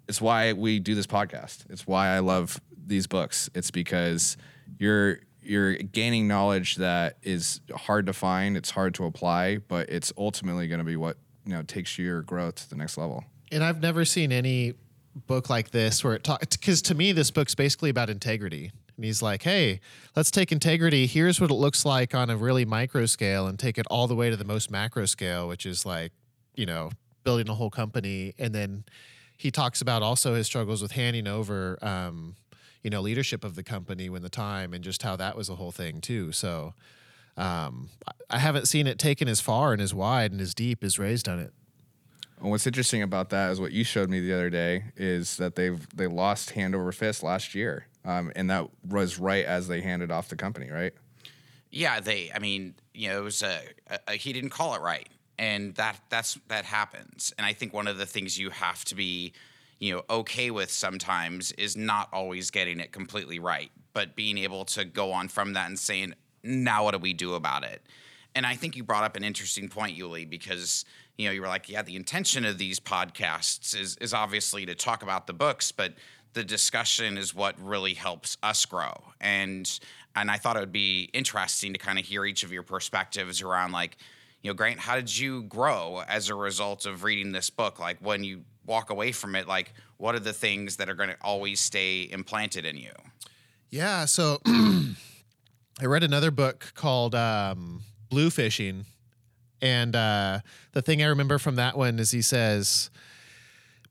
it's 0.07 0.21
why 0.21 0.53
we 0.53 0.79
do 0.79 0.95
this 0.95 1.07
podcast. 1.07 1.65
It's 1.69 1.85
why 1.85 2.09
I 2.09 2.19
love 2.19 2.61
these 2.85 3.07
books. 3.07 3.49
It's 3.53 3.71
because 3.71 4.37
you're 4.77 5.19
you're 5.41 5.75
gaining 5.75 6.27
knowledge 6.27 6.77
that 6.77 7.17
is 7.21 7.61
hard 7.75 8.05
to 8.05 8.13
find, 8.13 8.55
it's 8.55 8.71
hard 8.71 8.93
to 8.95 9.05
apply, 9.05 9.57
but 9.57 9.89
it's 9.89 10.13
ultimately 10.17 10.67
going 10.67 10.79
to 10.79 10.85
be 10.85 10.95
what, 10.95 11.17
you 11.45 11.53
know, 11.53 11.63
takes 11.63 11.97
your 11.97 12.21
growth 12.21 12.55
to 12.55 12.69
the 12.69 12.75
next 12.75 12.97
level. 12.97 13.23
And 13.51 13.63
I've 13.63 13.81
never 13.81 14.05
seen 14.05 14.31
any 14.31 14.73
book 15.27 15.49
like 15.49 15.71
this 15.71 16.03
where 16.03 16.13
it 16.13 16.23
talks 16.23 16.57
because 16.57 16.81
to 16.83 16.95
me 16.95 17.11
this 17.11 17.29
book's 17.31 17.53
basically 17.55 17.89
about 17.89 18.09
integrity. 18.09 18.71
And 18.95 19.05
he's 19.05 19.21
like, 19.21 19.43
"Hey, 19.43 19.79
let's 20.15 20.31
take 20.31 20.51
integrity. 20.51 21.07
Here's 21.07 21.41
what 21.41 21.49
it 21.49 21.55
looks 21.55 21.85
like 21.85 22.13
on 22.13 22.29
a 22.29 22.37
really 22.37 22.65
micro 22.65 23.05
scale, 23.05 23.47
and 23.47 23.57
take 23.57 23.77
it 23.77 23.87
all 23.89 24.07
the 24.07 24.15
way 24.15 24.29
to 24.29 24.35
the 24.35 24.45
most 24.45 24.69
macro 24.69 25.05
scale, 25.05 25.47
which 25.47 25.65
is 25.65 25.85
like, 25.85 26.11
you 26.55 26.65
know, 26.65 26.91
building 27.23 27.49
a 27.49 27.55
whole 27.55 27.71
company." 27.71 28.33
And 28.37 28.53
then 28.53 28.85
he 29.35 29.49
talks 29.49 29.81
about 29.81 30.03
also 30.03 30.35
his 30.35 30.45
struggles 30.45 30.81
with 30.81 30.91
handing 30.91 31.27
over, 31.27 31.79
um, 31.81 32.35
you 32.83 32.91
know, 32.91 33.01
leadership 33.01 33.43
of 33.43 33.55
the 33.55 33.63
company 33.63 34.09
when 34.09 34.21
the 34.21 34.29
time, 34.29 34.73
and 34.73 34.83
just 34.83 35.01
how 35.01 35.15
that 35.15 35.35
was 35.35 35.49
a 35.49 35.55
whole 35.55 35.71
thing 35.71 35.99
too. 35.99 36.31
So. 36.31 36.73
Um, 37.37 37.89
I- 38.07 38.11
I 38.29 38.39
haven't 38.39 38.67
seen 38.67 38.87
it 38.87 38.97
taken 38.99 39.27
as 39.27 39.39
far 39.41 39.73
and 39.73 39.81
as 39.81 39.93
wide 39.93 40.31
and 40.31 40.41
as 40.41 40.53
deep 40.53 40.83
as 40.83 40.97
Ray's 40.97 41.21
done 41.23 41.39
it. 41.39 41.53
And 42.39 42.49
what's 42.49 42.67
interesting 42.67 43.01
about 43.01 43.29
that 43.29 43.51
is 43.51 43.59
what 43.59 43.71
you 43.71 43.83
showed 43.83 44.09
me 44.09 44.19
the 44.19 44.33
other 44.33 44.49
day 44.49 44.85
is 44.97 45.37
that 45.37 45.55
they've 45.55 45.79
they 45.95 46.07
lost 46.07 46.51
hand 46.51 46.75
over 46.75 46.91
fist 46.91 47.23
last 47.23 47.55
year, 47.55 47.87
um, 48.03 48.31
and 48.35 48.49
that 48.49 48.67
was 48.87 49.17
right 49.17 49.45
as 49.45 49.67
they 49.67 49.81
handed 49.81 50.11
off 50.11 50.27
the 50.29 50.35
company, 50.35 50.69
right? 50.69 50.93
Yeah, 51.71 51.99
they. 52.01 52.31
I 52.33 52.39
mean, 52.39 52.75
you 52.93 53.09
know, 53.09 53.19
it 53.19 53.23
was 53.23 53.41
a, 53.43 53.61
a, 53.87 53.99
a 54.09 54.11
he 54.13 54.33
didn't 54.33 54.49
call 54.49 54.75
it 54.75 54.81
right, 54.81 55.07
and 55.39 55.73
that 55.75 55.99
that's 56.09 56.37
that 56.49 56.65
happens. 56.65 57.33
And 57.37 57.45
I 57.47 57.53
think 57.53 57.73
one 57.73 57.87
of 57.87 57.97
the 57.97 58.05
things 58.05 58.37
you 58.37 58.49
have 58.49 58.83
to 58.85 58.95
be, 58.95 59.31
you 59.79 59.93
know, 59.95 60.03
okay 60.09 60.51
with 60.51 60.69
sometimes 60.69 61.51
is 61.53 61.77
not 61.77 62.09
always 62.11 62.51
getting 62.51 62.79
it 62.81 62.91
completely 62.91 63.39
right, 63.39 63.71
but 63.93 64.15
being 64.17 64.37
able 64.37 64.65
to 64.65 64.83
go 64.83 65.11
on 65.13 65.29
from 65.29 65.53
that 65.53 65.67
and 65.67 65.79
saying, 65.79 66.13
now 66.43 66.83
what 66.83 66.91
do 66.91 66.99
we 66.99 67.13
do 67.13 67.33
about 67.33 67.63
it? 67.63 67.81
And 68.35 68.45
I 68.45 68.55
think 68.55 68.75
you 68.75 68.83
brought 68.83 69.03
up 69.03 69.15
an 69.15 69.23
interesting 69.23 69.69
point, 69.69 69.97
Yuli, 69.97 70.27
because 70.27 70.85
you 71.17 71.27
know 71.27 71.31
you 71.31 71.41
were 71.41 71.47
like, 71.47 71.69
yeah, 71.69 71.83
the 71.83 71.95
intention 71.95 72.45
of 72.45 72.57
these 72.57 72.79
podcasts 72.79 73.79
is 73.79 73.95
is 73.97 74.13
obviously 74.13 74.65
to 74.65 74.75
talk 74.75 75.03
about 75.03 75.27
the 75.27 75.33
books, 75.33 75.71
but 75.71 75.93
the 76.33 76.43
discussion 76.43 77.17
is 77.17 77.33
what 77.33 77.59
really 77.63 77.93
helps 77.93 78.37
us 78.41 78.65
grow. 78.65 78.93
And 79.21 79.69
and 80.15 80.29
I 80.29 80.37
thought 80.37 80.57
it 80.57 80.59
would 80.59 80.71
be 80.71 81.09
interesting 81.13 81.73
to 81.73 81.79
kind 81.79 81.97
of 81.97 82.05
hear 82.05 82.25
each 82.25 82.43
of 82.43 82.51
your 82.51 82.63
perspectives 82.63 83.41
around 83.41 83.71
like, 83.71 83.97
you 84.41 84.49
know, 84.49 84.53
Grant, 84.53 84.79
how 84.79 84.95
did 84.95 85.15
you 85.15 85.43
grow 85.43 86.03
as 86.07 86.29
a 86.29 86.35
result 86.35 86.85
of 86.85 87.03
reading 87.03 87.31
this 87.31 87.49
book? 87.49 87.79
Like 87.79 87.97
when 87.99 88.23
you 88.23 88.43
walk 88.65 88.89
away 88.89 89.11
from 89.11 89.35
it, 89.35 89.47
like 89.47 89.73
what 89.97 90.15
are 90.15 90.19
the 90.19 90.33
things 90.33 90.77
that 90.77 90.89
are 90.89 90.95
going 90.95 91.09
to 91.09 91.17
always 91.21 91.59
stay 91.59 92.07
implanted 92.11 92.65
in 92.65 92.77
you? 92.77 92.91
Yeah. 93.69 94.05
So 94.05 94.39
I 95.81 95.85
read 95.85 96.03
another 96.03 96.29
book 96.29 96.71
called 96.75 97.15
um, 97.15 97.81
Bluefishing, 98.11 98.85
and 99.61 99.95
uh, 99.95 100.39
the 100.73 100.81
thing 100.81 101.01
I 101.01 101.07
remember 101.07 101.39
from 101.39 101.55
that 101.55 101.75
one 101.75 101.97
is 101.97 102.11
he 102.11 102.21
says 102.21 102.91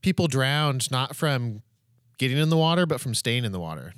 people 0.01 0.29
drowned 0.29 0.91
not 0.91 1.17
from 1.17 1.63
getting 2.19 2.39
in 2.39 2.51
the 2.51 2.57
water, 2.57 2.87
but 2.87 3.01
from 3.01 3.15
staying 3.15 3.45
in 3.45 3.51
the 3.53 3.59
water. 3.59 3.95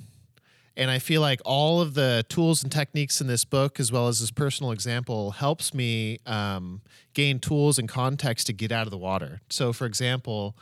And 0.77 0.89
I 0.89 0.99
feel 0.99 1.21
like 1.21 1.39
all 1.45 1.79
of 1.79 1.93
the 1.93 2.25
tools 2.27 2.63
and 2.63 2.71
techniques 2.71 3.21
in 3.21 3.27
this 3.27 3.45
book, 3.45 3.79
as 3.79 3.91
well 3.91 4.07
as 4.07 4.19
his 4.19 4.31
personal 4.31 4.71
example, 4.71 5.31
helps 5.31 5.73
me 5.73 6.19
um, 6.25 6.81
gain 7.13 7.39
tools 7.39 7.77
and 7.77 7.87
context 7.87 8.47
to 8.47 8.53
get 8.53 8.71
out 8.71 8.87
of 8.87 8.91
the 8.91 8.97
water. 8.97 9.41
So, 9.49 9.71
for 9.71 9.85
example, 9.85 10.57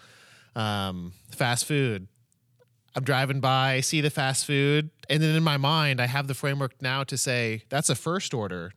um, 0.55 1.13
fast 1.31 1.65
food. 1.65 2.07
I'm 2.95 3.03
driving 3.03 3.39
by, 3.39 3.81
see 3.81 4.01
the 4.01 4.09
fast 4.09 4.45
food, 4.45 4.89
and 5.09 5.21
then 5.21 5.35
in 5.35 5.43
my 5.43 5.57
mind, 5.57 5.99
I 5.99 6.05
have 6.05 6.27
the 6.27 6.33
framework 6.33 6.81
now 6.81 7.03
to 7.05 7.17
say 7.17 7.63
that's 7.69 7.89
a 7.89 7.95
first 7.95 8.33
order 8.33 8.73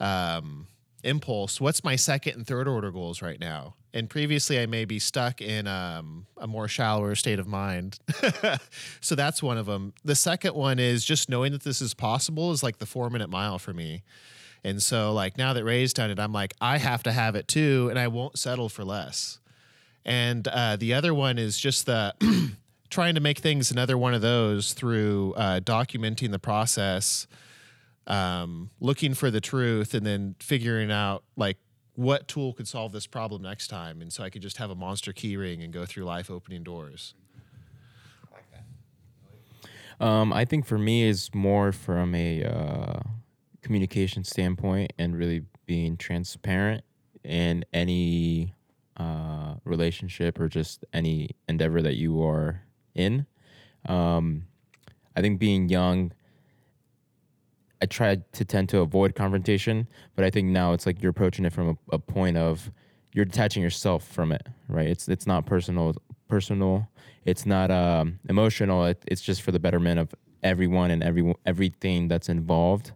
um, 0.00 0.66
impulse. 1.04 1.60
What's 1.60 1.84
my 1.84 1.96
second 1.96 2.36
and 2.36 2.46
third 2.46 2.66
order 2.66 2.90
goals 2.90 3.20
right 3.20 3.38
now? 3.38 3.74
And 3.94 4.08
previously, 4.08 4.58
I 4.58 4.64
may 4.64 4.86
be 4.86 4.98
stuck 4.98 5.42
in 5.42 5.66
um, 5.66 6.26
a 6.38 6.46
more 6.46 6.66
shallower 6.66 7.14
state 7.14 7.38
of 7.38 7.46
mind. 7.46 7.98
so 9.02 9.14
that's 9.14 9.42
one 9.42 9.58
of 9.58 9.66
them. 9.66 9.92
The 10.02 10.14
second 10.14 10.54
one 10.54 10.78
is 10.78 11.04
just 11.04 11.28
knowing 11.28 11.52
that 11.52 11.62
this 11.62 11.82
is 11.82 11.92
possible 11.92 12.52
is 12.52 12.62
like 12.62 12.78
the 12.78 12.86
four 12.86 13.10
minute 13.10 13.28
mile 13.28 13.58
for 13.58 13.74
me. 13.74 14.02
And 14.64 14.80
so, 14.80 15.12
like, 15.12 15.36
now 15.36 15.52
that 15.52 15.64
Ray's 15.64 15.92
done 15.92 16.10
it, 16.10 16.18
I'm 16.18 16.32
like, 16.32 16.54
I 16.60 16.78
have 16.78 17.02
to 17.02 17.12
have 17.12 17.34
it 17.34 17.48
too, 17.48 17.88
and 17.90 17.98
I 17.98 18.08
won't 18.08 18.38
settle 18.38 18.68
for 18.68 18.84
less. 18.84 19.40
And 20.04 20.46
uh, 20.48 20.76
the 20.76 20.94
other 20.94 21.12
one 21.12 21.36
is 21.38 21.58
just 21.58 21.86
the 21.86 22.14
trying 22.92 23.14
to 23.14 23.20
make 23.20 23.38
things 23.38 23.70
another 23.70 23.96
one 23.96 24.12
of 24.12 24.20
those 24.20 24.74
through 24.74 25.32
uh, 25.36 25.58
documenting 25.60 26.30
the 26.30 26.38
process, 26.38 27.26
um, 28.06 28.70
looking 28.80 29.14
for 29.14 29.30
the 29.30 29.40
truth, 29.40 29.94
and 29.94 30.04
then 30.04 30.36
figuring 30.38 30.92
out 30.92 31.24
like 31.34 31.56
what 31.94 32.28
tool 32.28 32.52
could 32.52 32.68
solve 32.68 32.92
this 32.92 33.06
problem 33.06 33.42
next 33.42 33.68
time. 33.68 34.02
And 34.02 34.12
so 34.12 34.22
I 34.22 34.30
could 34.30 34.42
just 34.42 34.58
have 34.58 34.70
a 34.70 34.74
monster 34.74 35.12
key 35.12 35.36
ring 35.38 35.62
and 35.62 35.72
go 35.72 35.86
through 35.86 36.04
life 36.04 36.30
opening 36.30 36.62
doors. 36.62 37.14
Um, 39.98 40.32
I 40.32 40.44
think 40.44 40.66
for 40.66 40.78
me 40.78 41.04
is 41.04 41.30
more 41.32 41.70
from 41.70 42.14
a 42.14 42.44
uh, 42.44 43.00
communication 43.62 44.24
standpoint 44.24 44.92
and 44.98 45.16
really 45.16 45.44
being 45.64 45.96
transparent 45.96 46.82
in 47.22 47.64
any 47.72 48.52
uh, 48.96 49.54
relationship 49.64 50.40
or 50.40 50.48
just 50.48 50.84
any 50.92 51.30
endeavor 51.48 51.80
that 51.82 51.94
you 51.94 52.20
are 52.22 52.62
in. 52.94 53.26
Um, 53.86 54.46
I 55.16 55.20
think 55.20 55.38
being 55.38 55.68
young, 55.68 56.12
I 57.82 57.86
tried 57.86 58.32
to 58.34 58.44
tend 58.44 58.68
to 58.70 58.78
avoid 58.78 59.14
confrontation, 59.14 59.88
but 60.14 60.24
I 60.24 60.30
think 60.30 60.48
now 60.48 60.72
it's 60.72 60.86
like 60.86 61.02
you're 61.02 61.10
approaching 61.10 61.44
it 61.44 61.52
from 61.52 61.70
a, 61.70 61.94
a 61.96 61.98
point 61.98 62.36
of 62.36 62.70
you're 63.12 63.24
detaching 63.24 63.62
yourself 63.62 64.06
from 64.06 64.32
it, 64.32 64.46
right? 64.68 64.86
It's 64.86 65.08
it's 65.08 65.26
not 65.26 65.46
personal, 65.46 65.94
personal. 66.28 66.88
It's 67.24 67.44
not 67.44 67.70
um, 67.70 68.20
emotional. 68.28 68.84
It, 68.86 69.02
it's 69.06 69.20
just 69.20 69.42
for 69.42 69.52
the 69.52 69.58
betterment 69.58 70.00
of 70.00 70.14
everyone 70.42 70.90
and 70.90 71.02
every 71.02 71.34
everything 71.44 72.08
that's 72.08 72.28
involved, 72.28 72.92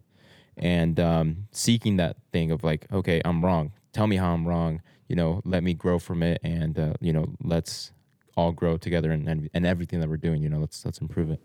and 0.55 0.99
um, 0.99 1.47
seeking 1.51 1.97
that 1.97 2.17
thing 2.31 2.51
of 2.51 2.63
like, 2.63 2.87
okay, 2.91 3.21
I'm 3.25 3.43
wrong. 3.43 3.73
Tell 3.93 4.07
me 4.07 4.15
how 4.15 4.33
I'm 4.33 4.47
wrong. 4.47 4.81
You 5.07 5.15
know, 5.15 5.41
let 5.45 5.63
me 5.63 5.73
grow 5.73 5.99
from 5.99 6.23
it, 6.23 6.39
and 6.43 6.79
uh, 6.79 6.93
you 6.99 7.13
know, 7.13 7.27
let's 7.43 7.91
all 8.37 8.53
grow 8.53 8.77
together 8.77 9.11
and, 9.11 9.27
and 9.27 9.49
and 9.53 9.67
everything 9.67 9.99
that 10.01 10.09
we're 10.09 10.17
doing. 10.17 10.43
You 10.43 10.49
know, 10.49 10.59
let's 10.59 10.85
let's 10.85 10.99
improve 10.99 11.31
it. 11.31 11.41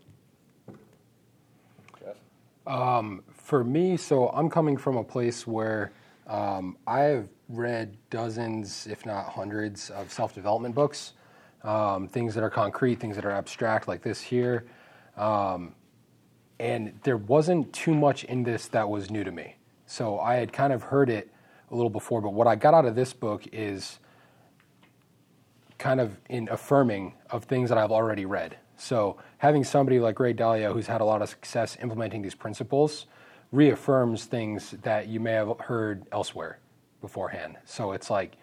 For 3.35 3.63
me, 3.63 3.97
so 3.97 4.29
I'm 4.29 4.49
coming 4.49 4.77
from 4.77 4.97
a 4.97 5.03
place 5.03 5.45
where 5.45 5.91
um, 6.27 6.77
I've 6.87 7.29
read 7.49 7.97
dozens, 8.09 8.87
if 8.87 9.05
not 9.05 9.25
hundreds, 9.29 9.89
of 9.91 10.11
self 10.11 10.33
development 10.35 10.75
books. 10.75 11.13
Um, 11.63 12.07
things 12.07 12.35
that 12.35 12.43
are 12.43 12.49
concrete, 12.49 12.99
things 12.99 13.15
that 13.17 13.25
are 13.25 13.31
abstract, 13.31 13.87
like 13.87 14.03
this 14.03 14.21
here. 14.21 14.65
Um, 15.17 15.75
and 16.59 16.99
there 17.03 17.17
wasn't 17.17 17.73
too 17.73 17.95
much 17.95 18.23
in 18.25 18.43
this 18.43 18.67
that 18.69 18.89
was 18.89 19.11
new 19.11 19.23
to 19.23 19.31
me. 19.31 19.57
So 19.87 20.19
I 20.19 20.35
had 20.35 20.53
kind 20.53 20.73
of 20.73 20.83
heard 20.83 21.09
it 21.09 21.31
a 21.71 21.75
little 21.75 21.89
before, 21.89 22.21
but 22.21 22.33
what 22.33 22.47
I 22.47 22.55
got 22.55 22.73
out 22.73 22.85
of 22.85 22.95
this 22.95 23.13
book 23.13 23.43
is 23.51 23.99
kind 25.83 25.99
of 25.99 26.17
in 26.29 26.47
affirming 26.47 27.13
of 27.29 27.43
things 27.43 27.67
that 27.67 27.77
I've 27.77 27.91
already 27.91 28.25
read. 28.25 28.55
So 28.77 29.17
having 29.39 29.65
somebody 29.65 29.99
like 29.99 30.17
Ray 30.17 30.33
Dalio, 30.33 30.71
who's 30.71 30.87
had 30.87 31.01
a 31.01 31.03
lot 31.03 31.21
of 31.21 31.27
success 31.27 31.77
implementing 31.81 32.21
these 32.21 32.35
principles, 32.35 33.05
reaffirms 33.51 34.23
things 34.23 34.71
that 34.83 35.09
you 35.09 35.19
may 35.19 35.33
have 35.33 35.59
heard 35.59 36.05
elsewhere 36.13 36.59
beforehand. 37.01 37.57
So 37.65 37.91
it's 37.91 38.09
like 38.09 38.37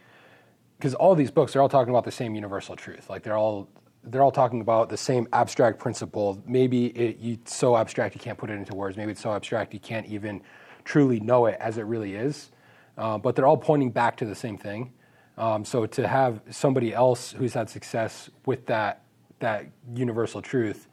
because 0.76 0.94
all 0.94 1.14
these 1.14 1.30
books 1.30 1.54
they're 1.54 1.62
all 1.62 1.68
talking 1.70 1.94
about 1.94 2.04
the 2.04 2.12
same 2.12 2.34
universal 2.34 2.76
truth. 2.76 3.08
Like 3.08 3.22
they're 3.22 3.38
all 3.38 3.70
they're 4.04 4.22
all 4.22 4.30
talking 4.30 4.60
about 4.60 4.90
the 4.90 4.98
same 4.98 5.26
abstract 5.32 5.78
principle. 5.78 6.42
Maybe 6.46 6.88
it, 6.88 7.16
it's 7.22 7.56
so 7.56 7.74
abstract 7.74 8.14
you 8.14 8.20
can't 8.20 8.36
put 8.36 8.50
it 8.50 8.54
into 8.54 8.74
words. 8.74 8.98
Maybe 8.98 9.12
it's 9.12 9.22
so 9.22 9.32
abstract 9.32 9.72
you 9.72 9.80
can't 9.80 10.06
even 10.06 10.42
truly 10.84 11.20
know 11.20 11.46
it 11.46 11.56
as 11.58 11.78
it 11.78 11.86
really 11.86 12.16
is. 12.16 12.50
Uh, 12.98 13.16
but 13.16 13.34
they're 13.34 13.46
all 13.46 13.56
pointing 13.56 13.90
back 13.90 14.18
to 14.18 14.26
the 14.26 14.34
same 14.34 14.58
thing. 14.58 14.92
Um, 15.40 15.64
so 15.64 15.86
to 15.86 16.06
have 16.06 16.42
somebody 16.50 16.92
else 16.92 17.32
who's 17.32 17.54
had 17.54 17.70
success 17.70 18.28
with 18.44 18.66
that 18.66 19.04
that 19.38 19.64
universal 19.94 20.42
truth, 20.42 20.86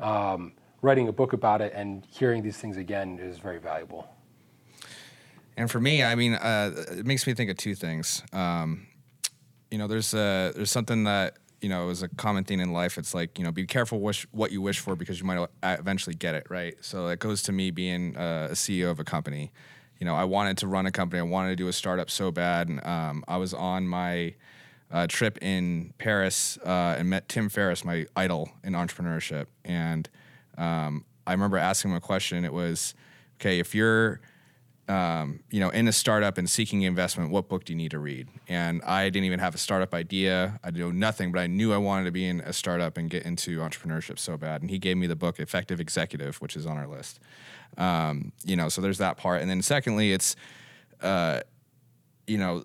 um, 0.00 0.54
writing 0.82 1.06
a 1.06 1.12
book 1.12 1.32
about 1.32 1.60
it 1.60 1.72
and 1.72 2.04
hearing 2.10 2.42
these 2.42 2.56
things 2.56 2.76
again 2.76 3.20
is 3.20 3.38
very 3.38 3.58
valuable. 3.58 4.08
And 5.56 5.70
for 5.70 5.78
me, 5.78 6.02
I 6.02 6.16
mean, 6.16 6.34
uh, 6.34 6.72
it 6.90 7.06
makes 7.06 7.28
me 7.28 7.34
think 7.34 7.48
of 7.48 7.56
two 7.56 7.76
things. 7.76 8.24
Um, 8.32 8.88
you 9.70 9.78
know, 9.78 9.86
there's 9.86 10.10
there's 10.10 10.72
something 10.72 11.04
that 11.04 11.36
you 11.60 11.68
know 11.68 11.88
is 11.88 12.02
a 12.02 12.08
common 12.08 12.42
thing 12.42 12.58
in 12.58 12.72
life. 12.72 12.98
It's 12.98 13.14
like 13.14 13.38
you 13.38 13.44
know, 13.44 13.52
be 13.52 13.66
careful 13.66 14.00
wish 14.00 14.26
what 14.32 14.50
you 14.50 14.60
wish 14.60 14.80
for 14.80 14.96
because 14.96 15.20
you 15.20 15.26
might 15.26 15.48
eventually 15.62 16.16
get 16.16 16.34
it, 16.34 16.48
right? 16.50 16.74
So 16.80 17.06
it 17.06 17.20
goes 17.20 17.40
to 17.44 17.52
me 17.52 17.70
being 17.70 18.16
uh, 18.16 18.48
a 18.50 18.54
CEO 18.54 18.90
of 18.90 18.98
a 18.98 19.04
company. 19.04 19.52
You 20.02 20.06
know, 20.06 20.16
I 20.16 20.24
wanted 20.24 20.58
to 20.58 20.66
run 20.66 20.84
a 20.86 20.90
company. 20.90 21.20
I 21.20 21.22
wanted 21.22 21.50
to 21.50 21.54
do 21.54 21.68
a 21.68 21.72
startup 21.72 22.10
so 22.10 22.32
bad. 22.32 22.68
And, 22.68 22.84
um, 22.84 23.24
I 23.28 23.36
was 23.36 23.54
on 23.54 23.86
my 23.86 24.34
uh, 24.90 25.06
trip 25.06 25.38
in 25.40 25.94
Paris 25.98 26.58
uh, 26.66 26.96
and 26.98 27.08
met 27.08 27.28
Tim 27.28 27.48
Ferriss, 27.48 27.84
my 27.84 28.06
idol 28.16 28.50
in 28.64 28.72
entrepreneurship. 28.72 29.46
And 29.64 30.10
um, 30.58 31.04
I 31.24 31.30
remember 31.30 31.56
asking 31.56 31.92
him 31.92 31.98
a 31.98 32.00
question. 32.00 32.44
It 32.44 32.52
was, 32.52 32.96
okay, 33.36 33.60
if 33.60 33.76
you're 33.76 34.20
um, 34.88 35.40
you 35.50 35.60
know, 35.60 35.70
in 35.70 35.86
a 35.86 35.92
startup 35.92 36.36
and 36.36 36.50
seeking 36.50 36.82
investment, 36.82 37.30
what 37.30 37.48
book 37.48 37.64
do 37.64 37.72
you 37.72 37.76
need 37.76 37.92
to 37.92 38.00
read? 38.00 38.28
And 38.48 38.82
I 38.82 39.04
didn't 39.08 39.26
even 39.26 39.38
have 39.38 39.54
a 39.54 39.58
startup 39.58 39.94
idea. 39.94 40.58
I 40.64 40.72
know 40.72 40.90
nothing, 40.90 41.30
but 41.30 41.38
I 41.38 41.46
knew 41.46 41.72
I 41.72 41.76
wanted 41.76 42.06
to 42.06 42.10
be 42.10 42.26
in 42.26 42.40
a 42.40 42.52
startup 42.52 42.98
and 42.98 43.08
get 43.08 43.22
into 43.22 43.60
entrepreneurship 43.60 44.18
so 44.18 44.36
bad. 44.36 44.62
And 44.62 44.70
he 44.70 44.78
gave 44.78 44.96
me 44.96 45.06
the 45.06 45.16
book 45.16 45.38
Effective 45.38 45.80
Executive, 45.80 46.36
which 46.42 46.56
is 46.56 46.66
on 46.66 46.76
our 46.76 46.88
list. 46.88 47.20
Um, 47.78 48.32
you 48.44 48.56
know, 48.56 48.68
so 48.68 48.80
there's 48.80 48.98
that 48.98 49.16
part. 49.16 49.40
And 49.40 49.50
then 49.50 49.62
secondly, 49.62 50.12
it's, 50.12 50.36
uh, 51.00 51.40
you 52.26 52.38
know, 52.38 52.64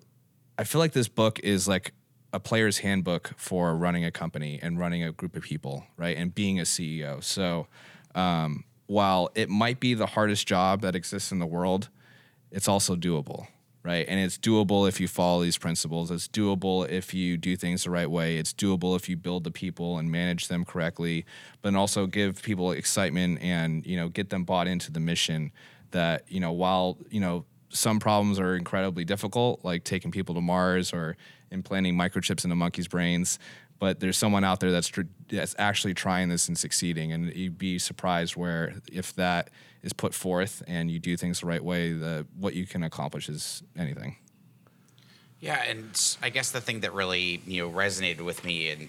I 0.58 0.64
feel 0.64 0.80
like 0.80 0.92
this 0.92 1.08
book 1.08 1.38
is 1.40 1.68
like 1.68 1.92
a 2.32 2.40
player's 2.40 2.78
handbook 2.78 3.32
for 3.36 3.74
running 3.74 4.04
a 4.04 4.10
company 4.10 4.58
and 4.62 4.78
running 4.78 5.02
a 5.02 5.12
group 5.12 5.36
of 5.36 5.42
people, 5.42 5.84
right? 5.96 6.16
And 6.16 6.34
being 6.34 6.58
a 6.58 6.64
CEO. 6.64 7.22
So 7.22 7.68
um, 8.14 8.64
while 8.86 9.30
it 9.34 9.48
might 9.48 9.80
be 9.80 9.94
the 9.94 10.06
hardest 10.06 10.46
job 10.46 10.82
that 10.82 10.94
exists 10.94 11.32
in 11.32 11.38
the 11.38 11.46
world, 11.46 11.88
it's 12.50 12.68
also 12.68 12.96
doable, 12.96 13.46
right? 13.82 14.06
And 14.08 14.20
it's 14.20 14.38
doable 14.38 14.88
if 14.88 15.00
you 15.00 15.08
follow 15.08 15.42
these 15.42 15.58
principles. 15.58 16.10
It's 16.10 16.28
doable 16.28 16.88
if 16.88 17.14
you 17.14 17.36
do 17.36 17.56
things 17.56 17.84
the 17.84 17.90
right 17.90 18.10
way. 18.10 18.36
It's 18.36 18.52
doable 18.52 18.96
if 18.96 19.08
you 19.08 19.16
build 19.16 19.44
the 19.44 19.50
people 19.50 19.98
and 19.98 20.10
manage 20.10 20.48
them 20.48 20.64
correctly, 20.64 21.24
but 21.62 21.74
also 21.74 22.06
give 22.06 22.42
people 22.42 22.72
excitement 22.72 23.40
and, 23.42 23.86
you 23.86 23.96
know, 23.96 24.08
get 24.08 24.30
them 24.30 24.44
bought 24.44 24.66
into 24.66 24.90
the 24.90 25.00
mission 25.00 25.52
that, 25.92 26.24
you 26.28 26.40
know, 26.40 26.52
while, 26.52 26.98
you 27.10 27.20
know, 27.20 27.44
some 27.70 28.00
problems 28.00 28.38
are 28.40 28.56
incredibly 28.56 29.04
difficult, 29.04 29.64
like 29.64 29.84
taking 29.84 30.10
people 30.10 30.34
to 30.34 30.40
Mars 30.40 30.92
or 30.92 31.16
implanting 31.50 31.94
microchips 31.94 32.44
into 32.44 32.56
monkeys' 32.56 32.88
brains. 32.88 33.38
But 33.78 34.00
there's 34.00 34.18
someone 34.18 34.42
out 34.42 34.60
there 34.60 34.72
that's 34.72 34.88
tr- 34.88 35.02
that's 35.28 35.54
actually 35.58 35.94
trying 35.94 36.28
this 36.28 36.48
and 36.48 36.58
succeeding, 36.58 37.12
and 37.12 37.34
you'd 37.34 37.58
be 37.58 37.78
surprised 37.78 38.36
where 38.36 38.74
if 38.92 39.14
that 39.14 39.50
is 39.82 39.92
put 39.92 40.14
forth 40.14 40.62
and 40.66 40.90
you 40.90 40.98
do 40.98 41.16
things 41.16 41.40
the 41.40 41.46
right 41.46 41.62
way, 41.62 41.92
the 41.92 42.26
what 42.38 42.54
you 42.54 42.66
can 42.66 42.82
accomplish 42.82 43.28
is 43.28 43.62
anything. 43.76 44.16
Yeah, 45.40 45.62
and 45.62 46.16
I 46.20 46.30
guess 46.30 46.50
the 46.50 46.60
thing 46.60 46.80
that 46.80 46.92
really 46.92 47.40
you 47.46 47.62
know 47.62 47.70
resonated 47.70 48.22
with 48.22 48.44
me, 48.44 48.70
and 48.70 48.88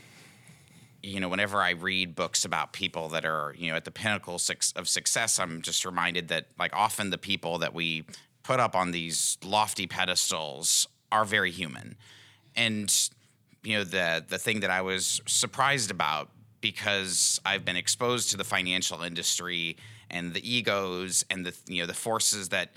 you 1.03 1.19
know, 1.19 1.29
whenever 1.29 1.61
I 1.61 1.71
read 1.71 2.15
books 2.15 2.43
about 2.43 2.73
people 2.73 3.09
that 3.09 3.25
are 3.25 3.53
you 3.57 3.69
know 3.69 3.75
at 3.75 3.85
the 3.85 3.91
pinnacle 3.91 4.35
of 4.75 4.87
success, 4.87 5.39
I'm 5.39 5.61
just 5.61 5.85
reminded 5.85 6.29
that 6.29 6.47
like 6.57 6.75
often 6.75 7.11
the 7.11 7.17
people 7.17 7.59
that 7.59 7.73
we 7.73 8.05
put 8.43 8.59
up 8.59 8.75
on 8.75 8.91
these 8.91 9.37
lofty 9.43 9.85
pedestals 9.85 10.87
are 11.11 11.25
very 11.25 11.51
human, 11.51 11.95
and 12.55 13.09
you 13.63 13.77
know 13.77 13.83
the 13.83 14.23
the 14.27 14.37
thing 14.37 14.61
that 14.61 14.69
I 14.69 14.81
was 14.81 15.21
surprised 15.25 15.91
about 15.91 16.29
because 16.61 17.39
I've 17.45 17.63
been 17.65 17.75
exposed 17.75 18.31
to 18.31 18.37
the 18.37 18.43
financial 18.43 19.01
industry 19.01 19.77
and 20.09 20.33
the 20.33 20.49
egos 20.49 21.25
and 21.29 21.45
the 21.45 21.55
you 21.67 21.81
know 21.81 21.87
the 21.87 21.93
forces 21.93 22.49
that 22.49 22.71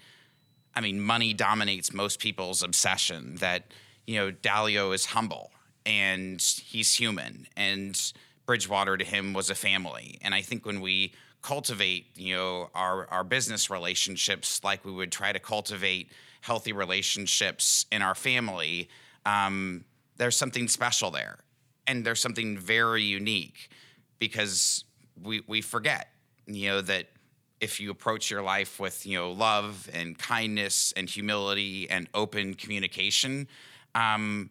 I 0.74 0.80
mean 0.80 1.00
money 1.00 1.32
dominates 1.32 1.92
most 1.92 2.18
people's 2.18 2.62
obsession 2.62 3.36
that 3.36 3.64
you 4.06 4.16
know 4.16 4.30
Dalio 4.30 4.94
is 4.94 5.06
humble 5.06 5.52
and 5.84 6.40
he's 6.40 6.94
human 6.94 7.46
and 7.56 8.00
Bridgewater 8.46 8.96
to 8.96 9.04
him 9.04 9.32
was 9.32 9.50
a 9.50 9.54
family. 9.54 10.18
And 10.20 10.34
I 10.34 10.42
think 10.42 10.66
when 10.66 10.80
we 10.80 11.14
cultivate 11.42 12.06
you 12.16 12.34
know 12.36 12.70
our 12.74 13.08
our 13.10 13.24
business 13.24 13.68
relationships 13.68 14.62
like 14.62 14.84
we 14.84 14.92
would 14.92 15.10
try 15.10 15.32
to 15.32 15.40
cultivate 15.40 16.10
healthy 16.40 16.72
relationships 16.72 17.86
in 17.90 18.00
our 18.00 18.14
family 18.14 18.88
um, 19.26 19.84
there's 20.22 20.36
something 20.36 20.68
special 20.68 21.10
there 21.10 21.38
and 21.88 22.06
there's 22.06 22.22
something 22.22 22.56
very 22.56 23.02
unique 23.02 23.68
because 24.20 24.84
we 25.20 25.42
we 25.48 25.60
forget 25.60 26.10
you 26.46 26.68
know 26.68 26.80
that 26.80 27.08
if 27.60 27.80
you 27.80 27.90
approach 27.90 28.30
your 28.30 28.40
life 28.40 28.78
with 28.78 29.04
you 29.04 29.18
know 29.18 29.32
love 29.32 29.90
and 29.92 30.16
kindness 30.16 30.94
and 30.96 31.10
humility 31.10 31.90
and 31.90 32.08
open 32.14 32.54
communication 32.54 33.48
um, 33.96 34.48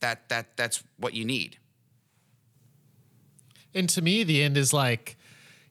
that 0.00 0.28
that 0.28 0.54
that's 0.58 0.84
what 0.98 1.14
you 1.14 1.24
need 1.24 1.56
And 3.72 3.88
to 3.90 4.02
me, 4.02 4.24
the 4.24 4.42
end 4.42 4.56
is 4.56 4.72
like, 4.72 5.16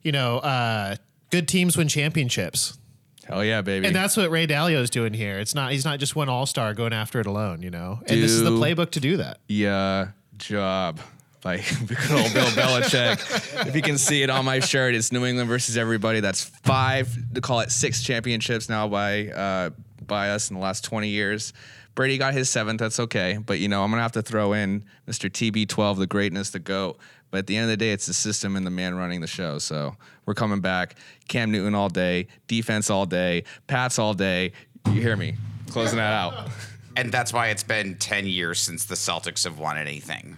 you 0.02 0.12
know, 0.14 0.38
uh, 0.38 0.96
good 1.32 1.48
teams 1.48 1.76
win 1.78 1.90
championships. 1.90 2.80
Hell 3.30 3.46
yeah, 3.46 3.62
baby. 3.62 3.86
And 3.86 3.96
that's 3.96 4.18
what 4.18 4.32
Ray 4.32 4.48
Dalio 4.48 4.82
is 4.82 4.90
doing 4.90 5.14
here. 5.14 5.40
It's 5.40 5.54
not 5.54 5.72
he's 5.72 5.86
not 5.86 6.00
just 6.00 6.16
one 6.16 6.30
all 6.30 6.46
star 6.46 6.74
going 6.74 6.94
after 6.94 7.20
it 7.20 7.28
alone, 7.28 7.62
you 7.62 7.70
know. 7.70 8.00
And 8.08 8.22
this 8.22 8.32
is 8.32 8.42
the 8.42 8.50
playbook 8.52 8.92
to 8.92 9.00
do 9.00 9.18
that. 9.18 9.38
yeah, 9.48 10.10
job. 10.38 11.00
Like 11.46 11.64
good 11.88 12.12
old 12.12 12.34
Bill 12.34 12.48
Belichick. 12.48 13.68
if 13.68 13.74
you 13.76 13.82
can 13.82 13.98
see 13.98 14.24
it 14.24 14.30
on 14.30 14.44
my 14.44 14.60
shirt, 14.60 14.94
it's 14.94 15.12
New 15.14 15.26
England 15.26 15.48
versus 15.48 15.78
everybody. 15.78 16.20
That's 16.20 16.44
five 16.44 17.16
to 17.34 17.40
call 17.40 17.62
it 17.62 17.72
six 17.72 18.04
championships 18.04 18.68
now 18.68 18.88
by 18.90 19.28
uh, 19.28 19.70
by 20.06 20.32
us 20.32 20.50
in 20.50 20.56
the 20.56 20.62
last 20.62 20.84
twenty 20.84 21.10
years. 21.10 21.54
Brady 21.96 22.18
got 22.18 22.34
his 22.34 22.50
seventh. 22.50 22.80
That's 22.80 23.00
okay, 23.00 23.38
but 23.38 23.60
you 23.60 23.68
know 23.70 23.84
I'm 23.84 23.90
gonna 23.90 24.02
have 24.02 24.12
to 24.14 24.22
throw 24.22 24.54
in 24.54 24.84
Mr. 25.08 25.30
TB12, 25.30 25.98
the 26.00 26.08
greatness, 26.08 26.50
the 26.50 26.60
goat. 26.60 26.98
But 27.32 27.40
at 27.40 27.48
the 27.48 27.56
end 27.56 27.64
of 27.66 27.70
the 27.70 27.78
day, 27.78 27.92
it's 27.92 28.06
the 28.08 28.14
system 28.14 28.56
and 28.56 28.66
the 28.66 28.72
man 28.72 28.96
running 28.96 29.22
the 29.22 29.28
show. 29.28 29.60
So 29.60 29.96
we're 30.26 30.34
coming 30.34 30.62
back. 30.62 30.96
Cam 31.28 31.52
Newton 31.52 31.76
all 31.76 31.90
day, 31.90 32.28
defense 32.48 32.90
all 32.90 33.06
day, 33.06 33.44
Pats 33.68 34.00
all 34.00 34.14
day. 34.14 34.52
You 34.88 35.02
hear 35.02 35.16
me? 35.16 35.36
Closing 35.70 35.98
that 35.98 36.14
out. 36.14 36.50
and 36.96 37.12
that's 37.12 37.32
why 37.32 37.48
it's 37.50 37.64
been 37.64 37.96
10 37.96 38.26
years 38.28 38.60
since 38.60 38.86
the 38.86 38.96
celtics 38.96 39.44
have 39.44 39.60
won 39.60 39.78
anything 39.78 40.38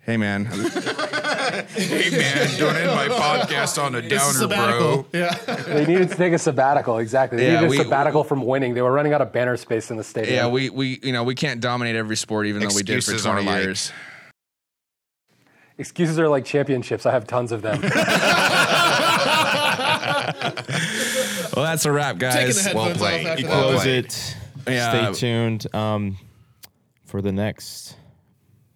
Hey 0.00 0.18
man, 0.18 0.44
hey 0.44 2.10
man 2.10 2.58
don't 2.58 2.76
end 2.76 2.90
my 2.94 3.08
podcast 3.08 3.82
on 3.82 3.94
a 3.94 4.02
downer, 4.02 4.16
a 4.16 4.32
sabbatical. 4.34 5.06
Yeah. 5.14 5.34
They 5.66 5.86
needed 5.86 6.10
to 6.10 6.14
take 6.14 6.34
a 6.34 6.38
sabbatical. 6.38 6.98
Exactly. 6.98 7.38
They 7.38 7.46
Yeah, 7.46 7.60
needed 7.60 7.70
we- 7.70 7.78
a 7.80 7.84
sabbatical 7.84 8.22
from 8.22 8.44
winning. 8.44 8.74
They 8.74 8.82
were 8.82 8.92
running 8.92 9.14
out 9.14 9.22
of 9.22 9.32
banner 9.32 9.56
space 9.56 9.90
in 9.90 9.96
the 9.96 10.04
stadium. 10.04 10.34
Yeah, 10.34 10.46
we 10.48 10.68
we 10.68 11.00
you 11.02 11.10
know 11.12 11.24
we 11.24 11.34
can't 11.34 11.58
dominate 11.62 11.96
every 11.96 12.16
sport 12.16 12.44
even 12.48 12.60
though 12.60 12.74
we 12.74 12.82
did 12.82 13.02
for 13.02 13.12
Excuses 13.12 13.26
are 13.26 13.32
twenty 13.32 13.46
like- 13.48 13.62
years. 13.64 13.92
Excuses 15.76 16.18
are 16.18 16.28
like 16.28 16.44
championships. 16.44 17.04
I 17.06 17.10
have 17.12 17.26
tons 17.26 17.50
of 17.52 17.62
them. 17.62 17.80
Well, 21.56 21.64
that's 21.64 21.84
a 21.84 21.92
wrap, 21.92 22.18
guys. 22.18 22.64
the 22.64 22.74
well 22.74 22.84
headphones 22.86 22.98
played. 22.98 23.26
off 23.26 23.32
after 23.32 23.46
Well. 23.46 23.62
Close 23.70 23.82
played. 23.82 24.04
it. 24.06 24.36
Yeah. 24.68 25.12
Stay 25.12 25.20
tuned 25.28 25.74
um, 25.74 26.18
for 27.04 27.22
the 27.22 27.30
next. 27.30 27.96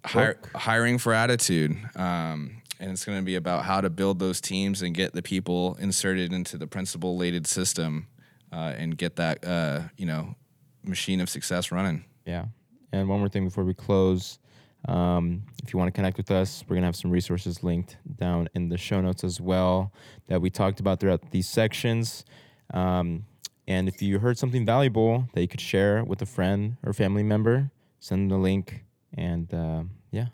Hi- 0.04 0.34
hiring 0.54 0.98
for 0.98 1.12
attitude, 1.12 1.76
um, 1.96 2.62
and 2.78 2.92
it's 2.92 3.04
going 3.04 3.18
to 3.18 3.24
be 3.24 3.34
about 3.34 3.64
how 3.64 3.80
to 3.80 3.90
build 3.90 4.20
those 4.20 4.40
teams 4.40 4.80
and 4.82 4.94
get 4.94 5.12
the 5.12 5.22
people 5.22 5.76
inserted 5.80 6.32
into 6.32 6.56
the 6.56 6.66
principle-laden 6.68 7.44
system, 7.44 8.06
uh, 8.52 8.74
and 8.76 8.96
get 8.96 9.16
that 9.16 9.44
uh, 9.44 9.80
you 9.96 10.06
know 10.06 10.36
machine 10.84 11.20
of 11.20 11.28
success 11.28 11.72
running. 11.72 12.04
Yeah. 12.24 12.46
And 12.92 13.08
one 13.08 13.18
more 13.18 13.28
thing 13.28 13.44
before 13.44 13.64
we 13.64 13.74
close. 13.74 14.38
Um, 14.86 15.42
if 15.62 15.72
you 15.72 15.78
want 15.78 15.88
to 15.88 15.92
connect 15.92 16.16
with 16.16 16.30
us, 16.30 16.62
we're 16.66 16.74
going 16.74 16.82
to 16.82 16.86
have 16.86 16.96
some 16.96 17.10
resources 17.10 17.62
linked 17.62 17.96
down 18.16 18.48
in 18.54 18.68
the 18.68 18.78
show 18.78 19.00
notes 19.00 19.24
as 19.24 19.40
well 19.40 19.92
that 20.28 20.40
we 20.40 20.50
talked 20.50 20.80
about 20.80 21.00
throughout 21.00 21.30
these 21.30 21.48
sections. 21.48 22.24
Um, 22.72 23.24
and 23.66 23.88
if 23.88 24.00
you 24.00 24.18
heard 24.18 24.38
something 24.38 24.64
valuable 24.64 25.28
that 25.34 25.42
you 25.42 25.48
could 25.48 25.60
share 25.60 26.04
with 26.04 26.22
a 26.22 26.26
friend 26.26 26.76
or 26.84 26.92
family 26.92 27.22
member, 27.22 27.70
send 28.00 28.22
them 28.22 28.38
the 28.38 28.42
link. 28.42 28.84
And 29.14 29.52
uh, 29.52 29.82
yeah. 30.10 30.26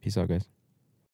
Peace 0.00 0.16
out, 0.16 0.28
guys. 0.28 0.51